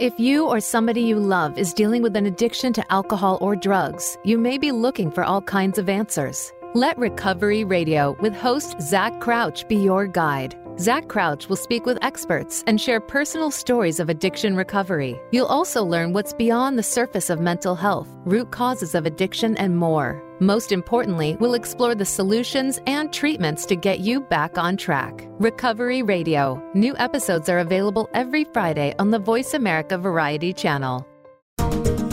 If 0.00 0.18
you 0.18 0.46
or 0.46 0.60
somebody 0.60 1.02
you 1.02 1.16
love 1.16 1.58
is 1.58 1.74
dealing 1.74 2.00
with 2.00 2.16
an 2.16 2.24
addiction 2.24 2.72
to 2.72 2.90
alcohol 2.90 3.36
or 3.42 3.54
drugs, 3.54 4.16
you 4.24 4.38
may 4.38 4.56
be 4.56 4.72
looking 4.72 5.10
for 5.10 5.22
all 5.22 5.42
kinds 5.42 5.76
of 5.76 5.90
answers. 5.90 6.54
Let 6.72 6.96
Recovery 6.96 7.64
Radio 7.64 8.16
with 8.18 8.34
host 8.34 8.80
Zach 8.80 9.20
Crouch 9.20 9.68
be 9.68 9.76
your 9.76 10.06
guide. 10.06 10.56
Zach 10.80 11.08
Crouch 11.08 11.46
will 11.46 11.56
speak 11.56 11.84
with 11.84 12.02
experts 12.02 12.64
and 12.66 12.80
share 12.80 13.00
personal 13.00 13.50
stories 13.50 14.00
of 14.00 14.08
addiction 14.08 14.56
recovery. 14.56 15.20
You'll 15.30 15.44
also 15.44 15.84
learn 15.84 16.14
what's 16.14 16.32
beyond 16.32 16.78
the 16.78 16.82
surface 16.82 17.28
of 17.28 17.38
mental 17.38 17.74
health, 17.74 18.08
root 18.24 18.50
causes 18.50 18.94
of 18.94 19.04
addiction, 19.04 19.58
and 19.58 19.76
more. 19.76 20.22
Most 20.40 20.72
importantly, 20.72 21.36
we'll 21.38 21.52
explore 21.52 21.94
the 21.94 22.06
solutions 22.06 22.80
and 22.86 23.12
treatments 23.12 23.66
to 23.66 23.76
get 23.76 24.00
you 24.00 24.22
back 24.22 24.56
on 24.56 24.78
track. 24.78 25.26
Recovery 25.32 26.02
Radio. 26.02 26.62
New 26.72 26.96
episodes 26.96 27.50
are 27.50 27.58
available 27.58 28.08
every 28.14 28.44
Friday 28.44 28.94
on 28.98 29.10
the 29.10 29.18
Voice 29.18 29.52
America 29.52 29.98
Variety 29.98 30.54
Channel. 30.54 31.06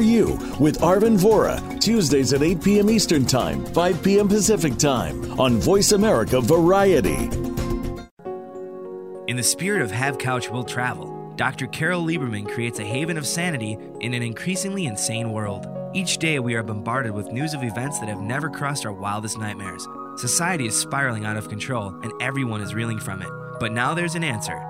You 0.00 0.38
with 0.58 0.80
Arvin 0.80 1.18
Vora, 1.18 1.80
Tuesdays 1.80 2.32
at 2.32 2.42
8 2.42 2.62
p.m. 2.62 2.90
Eastern 2.90 3.24
Time, 3.24 3.64
5 3.66 4.02
p.m. 4.02 4.28
Pacific 4.28 4.76
Time 4.76 5.38
on 5.40 5.58
Voice 5.58 5.92
America 5.92 6.40
Variety. 6.40 7.28
In 9.26 9.36
the 9.36 9.42
spirit 9.42 9.82
of 9.82 9.90
Have 9.90 10.18
Couch 10.18 10.50
Will 10.50 10.64
Travel, 10.64 11.34
Dr. 11.36 11.66
Carol 11.68 12.04
Lieberman 12.04 12.48
creates 12.48 12.80
a 12.80 12.84
haven 12.84 13.16
of 13.16 13.26
sanity 13.26 13.78
in 14.00 14.12
an 14.12 14.22
increasingly 14.22 14.86
insane 14.86 15.32
world. 15.32 15.66
Each 15.94 16.18
day, 16.18 16.38
we 16.38 16.54
are 16.54 16.62
bombarded 16.62 17.12
with 17.12 17.32
news 17.32 17.54
of 17.54 17.62
events 17.62 17.98
that 18.00 18.08
have 18.08 18.20
never 18.20 18.50
crossed 18.50 18.84
our 18.84 18.92
wildest 18.92 19.38
nightmares. 19.38 19.86
Society 20.16 20.66
is 20.66 20.78
spiraling 20.78 21.24
out 21.24 21.36
of 21.36 21.48
control, 21.48 21.94
and 22.02 22.12
everyone 22.20 22.60
is 22.60 22.74
reeling 22.74 22.98
from 22.98 23.22
it. 23.22 23.30
But 23.58 23.72
now 23.72 23.94
there's 23.94 24.14
an 24.14 24.24
answer. 24.24 24.69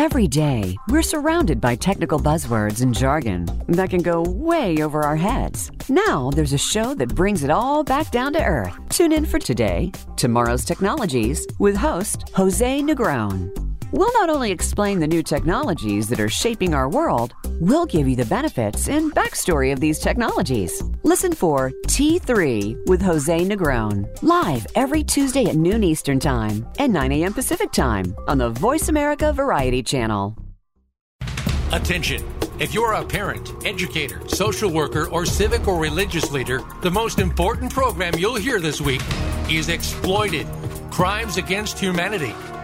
Every 0.00 0.28
day, 0.28 0.78
we're 0.88 1.02
surrounded 1.02 1.60
by 1.60 1.76
technical 1.76 2.18
buzzwords 2.18 2.80
and 2.80 2.94
jargon 2.94 3.44
that 3.68 3.90
can 3.90 4.00
go 4.00 4.22
way 4.22 4.82
over 4.82 5.02
our 5.02 5.14
heads. 5.14 5.70
Now, 5.90 6.30
there's 6.30 6.54
a 6.54 6.58
show 6.58 6.94
that 6.94 7.14
brings 7.14 7.44
it 7.44 7.50
all 7.50 7.84
back 7.84 8.10
down 8.10 8.32
to 8.32 8.42
earth. 8.42 8.72
Tune 8.88 9.12
in 9.12 9.26
for 9.26 9.38
today, 9.38 9.92
Tomorrow's 10.16 10.64
Technologies, 10.64 11.46
with 11.58 11.76
host 11.76 12.30
Jose 12.34 12.80
Negron. 12.80 13.69
We'll 13.92 14.12
not 14.12 14.30
only 14.30 14.52
explain 14.52 15.00
the 15.00 15.06
new 15.08 15.22
technologies 15.22 16.08
that 16.08 16.20
are 16.20 16.28
shaping 16.28 16.74
our 16.74 16.88
world, 16.88 17.34
we'll 17.60 17.86
give 17.86 18.08
you 18.08 18.14
the 18.14 18.24
benefits 18.24 18.88
and 18.88 19.12
backstory 19.12 19.72
of 19.72 19.80
these 19.80 19.98
technologies. 19.98 20.82
Listen 21.02 21.32
for 21.32 21.72
T3 21.88 22.86
with 22.86 23.02
Jose 23.02 23.44
Negron, 23.44 24.08
live 24.22 24.66
every 24.76 25.02
Tuesday 25.02 25.46
at 25.46 25.56
noon 25.56 25.82
Eastern 25.82 26.20
Time 26.20 26.66
and 26.78 26.92
9 26.92 27.10
a.m. 27.12 27.32
Pacific 27.32 27.72
Time 27.72 28.14
on 28.28 28.38
the 28.38 28.50
Voice 28.50 28.88
America 28.88 29.32
Variety 29.32 29.82
Channel. 29.82 30.36
Attention. 31.72 32.24
If 32.60 32.74
you're 32.74 32.92
a 32.92 33.04
parent, 33.04 33.52
educator, 33.64 34.20
social 34.28 34.70
worker, 34.70 35.08
or 35.08 35.24
civic 35.24 35.66
or 35.66 35.80
religious 35.80 36.30
leader, 36.30 36.60
the 36.82 36.90
most 36.90 37.18
important 37.18 37.72
program 37.72 38.14
you'll 38.18 38.36
hear 38.36 38.60
this 38.60 38.80
week 38.80 39.00
is 39.50 39.68
Exploited 39.68 40.46
Crimes 40.90 41.38
Against 41.38 41.78
Humanity. 41.78 42.34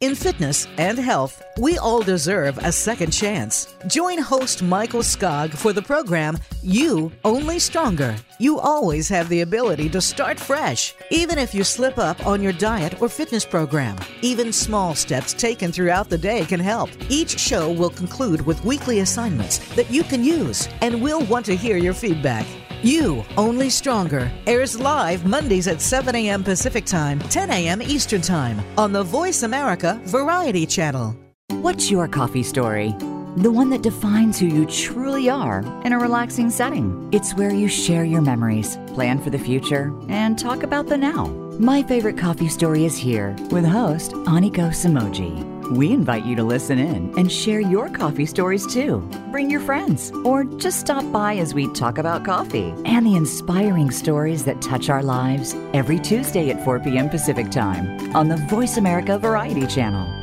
In 0.00 0.14
fitness 0.14 0.68
and 0.78 0.96
health, 0.96 1.42
we 1.58 1.76
all 1.76 2.02
deserve 2.02 2.56
a 2.58 2.70
second 2.70 3.10
chance. 3.10 3.74
Join 3.88 4.18
host 4.18 4.62
Michael 4.62 5.00
Skog 5.00 5.52
for 5.52 5.72
the 5.72 5.82
program 5.82 6.38
You 6.62 7.10
Only 7.24 7.58
Stronger. 7.58 8.14
You 8.38 8.60
always 8.60 9.08
have 9.08 9.28
the 9.28 9.40
ability 9.40 9.88
to 9.88 10.00
start 10.00 10.38
fresh, 10.38 10.94
even 11.10 11.36
if 11.36 11.52
you 11.52 11.64
slip 11.64 11.98
up 11.98 12.24
on 12.24 12.40
your 12.40 12.52
diet 12.52 13.02
or 13.02 13.08
fitness 13.08 13.44
program. 13.44 13.96
Even 14.22 14.52
small 14.52 14.94
steps 14.94 15.32
taken 15.34 15.72
throughout 15.72 16.08
the 16.08 16.16
day 16.18 16.44
can 16.44 16.60
help. 16.60 16.90
Each 17.08 17.36
show 17.36 17.72
will 17.72 17.90
conclude 17.90 18.46
with 18.46 18.64
weekly 18.64 19.00
assignments 19.00 19.58
that 19.74 19.90
you 19.90 20.04
can 20.04 20.22
use, 20.22 20.68
and 20.80 21.02
we'll 21.02 21.26
want 21.26 21.44
to 21.46 21.56
hear 21.56 21.76
your 21.76 21.94
feedback. 21.94 22.46
You 22.82 23.24
Only 23.36 23.70
Stronger 23.70 24.30
airs 24.46 24.78
live 24.78 25.26
Mondays 25.26 25.66
at 25.66 25.80
7 25.80 26.14
a.m. 26.14 26.44
Pacific 26.44 26.84
Time, 26.84 27.18
10 27.18 27.50
a.m. 27.50 27.82
Eastern 27.82 28.20
Time 28.20 28.60
on 28.78 28.92
the 28.92 29.02
Voice 29.02 29.42
America 29.42 30.00
Variety 30.04 30.64
Channel. 30.64 31.16
What's 31.48 31.90
your 31.90 32.06
coffee 32.06 32.44
story? 32.44 32.94
the 33.36 33.52
one 33.52 33.70
that 33.70 33.82
defines 33.82 34.36
who 34.38 34.46
you 34.46 34.66
truly 34.66 35.30
are 35.30 35.60
in 35.84 35.92
a 35.92 35.98
relaxing 35.98 36.50
setting. 36.50 37.08
It's 37.12 37.34
where 37.34 37.52
you 37.52 37.68
share 37.68 38.04
your 38.04 38.20
memories, 38.20 38.78
plan 38.88 39.20
for 39.22 39.30
the 39.30 39.38
future, 39.38 39.92
and 40.08 40.36
talk 40.36 40.64
about 40.64 40.88
the 40.88 40.96
now. 40.96 41.26
My 41.60 41.84
favorite 41.84 42.18
coffee 42.18 42.48
story 42.48 42.84
is 42.84 42.96
here 42.96 43.36
with 43.50 43.64
host 43.64 44.12
Aniko 44.12 44.70
Samoji. 44.70 45.47
We 45.70 45.92
invite 45.92 46.24
you 46.24 46.34
to 46.36 46.42
listen 46.42 46.78
in 46.78 47.12
and 47.18 47.30
share 47.30 47.60
your 47.60 47.90
coffee 47.90 48.24
stories 48.24 48.66
too. 48.66 49.00
Bring 49.30 49.50
your 49.50 49.60
friends 49.60 50.10
or 50.24 50.44
just 50.44 50.80
stop 50.80 51.10
by 51.12 51.36
as 51.36 51.52
we 51.52 51.70
talk 51.74 51.98
about 51.98 52.24
coffee 52.24 52.72
and 52.86 53.06
the 53.06 53.16
inspiring 53.16 53.90
stories 53.90 54.44
that 54.44 54.62
touch 54.62 54.88
our 54.88 55.02
lives 55.02 55.54
every 55.74 55.98
Tuesday 55.98 56.48
at 56.50 56.64
4 56.64 56.80
p.m. 56.80 57.10
Pacific 57.10 57.50
Time 57.50 58.16
on 58.16 58.28
the 58.28 58.38
Voice 58.48 58.78
America 58.78 59.18
Variety 59.18 59.66
Channel. 59.66 60.18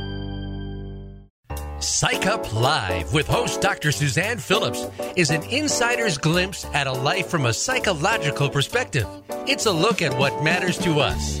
Psych 1.80 2.26
Up 2.26 2.52
Live 2.52 3.12
with 3.12 3.28
host 3.28 3.60
Dr. 3.60 3.92
Suzanne 3.92 4.38
Phillips 4.38 4.86
is 5.14 5.30
an 5.30 5.42
insider's 5.44 6.18
glimpse 6.18 6.64
at 6.74 6.88
a 6.88 6.92
life 6.92 7.28
from 7.28 7.46
a 7.46 7.52
psychological 7.52 8.50
perspective. 8.50 9.06
It's 9.46 9.66
a 9.66 9.72
look 9.72 10.02
at 10.02 10.16
what 10.18 10.42
matters 10.42 10.78
to 10.78 10.98
us. 10.98 11.40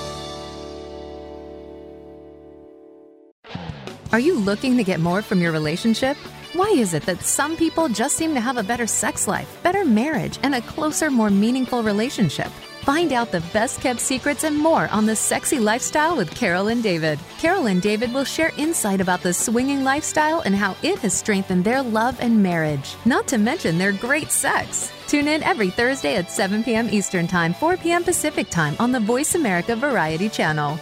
Are 4.11 4.19
you 4.19 4.37
looking 4.37 4.75
to 4.75 4.83
get 4.83 4.99
more 4.99 5.21
from 5.21 5.39
your 5.39 5.53
relationship? 5.53 6.17
Why 6.51 6.67
is 6.67 6.93
it 6.93 7.03
that 7.03 7.21
some 7.21 7.55
people 7.55 7.87
just 7.87 8.17
seem 8.17 8.33
to 8.33 8.41
have 8.41 8.57
a 8.57 8.63
better 8.63 8.85
sex 8.85 9.25
life, 9.25 9.63
better 9.63 9.85
marriage, 9.85 10.37
and 10.43 10.53
a 10.53 10.61
closer, 10.61 11.09
more 11.09 11.29
meaningful 11.29 11.81
relationship? 11.81 12.49
Find 12.81 13.13
out 13.13 13.31
the 13.31 13.39
best 13.53 13.79
kept 13.79 14.01
secrets 14.01 14.43
and 14.43 14.57
more 14.57 14.89
on 14.89 15.05
the 15.05 15.15
sexy 15.15 15.59
lifestyle 15.59 16.17
with 16.17 16.35
Carol 16.35 16.67
and 16.67 16.83
David. 16.83 17.19
Carol 17.37 17.67
and 17.67 17.81
David 17.81 18.13
will 18.13 18.25
share 18.25 18.51
insight 18.57 18.99
about 18.99 19.21
the 19.21 19.33
swinging 19.33 19.85
lifestyle 19.85 20.41
and 20.41 20.55
how 20.55 20.75
it 20.83 20.99
has 20.99 21.13
strengthened 21.13 21.63
their 21.63 21.81
love 21.81 22.19
and 22.19 22.43
marriage, 22.43 22.97
not 23.05 23.29
to 23.29 23.37
mention 23.37 23.77
their 23.77 23.93
great 23.93 24.29
sex. 24.29 24.91
Tune 25.07 25.29
in 25.29 25.41
every 25.43 25.69
Thursday 25.69 26.17
at 26.17 26.29
7 26.29 26.65
p.m. 26.65 26.89
Eastern 26.91 27.27
Time, 27.27 27.53
4 27.53 27.77
p.m. 27.77 28.03
Pacific 28.03 28.49
Time 28.49 28.75
on 28.77 28.91
the 28.91 28.99
Voice 28.99 29.35
America 29.35 29.73
Variety 29.73 30.27
Channel. 30.27 30.77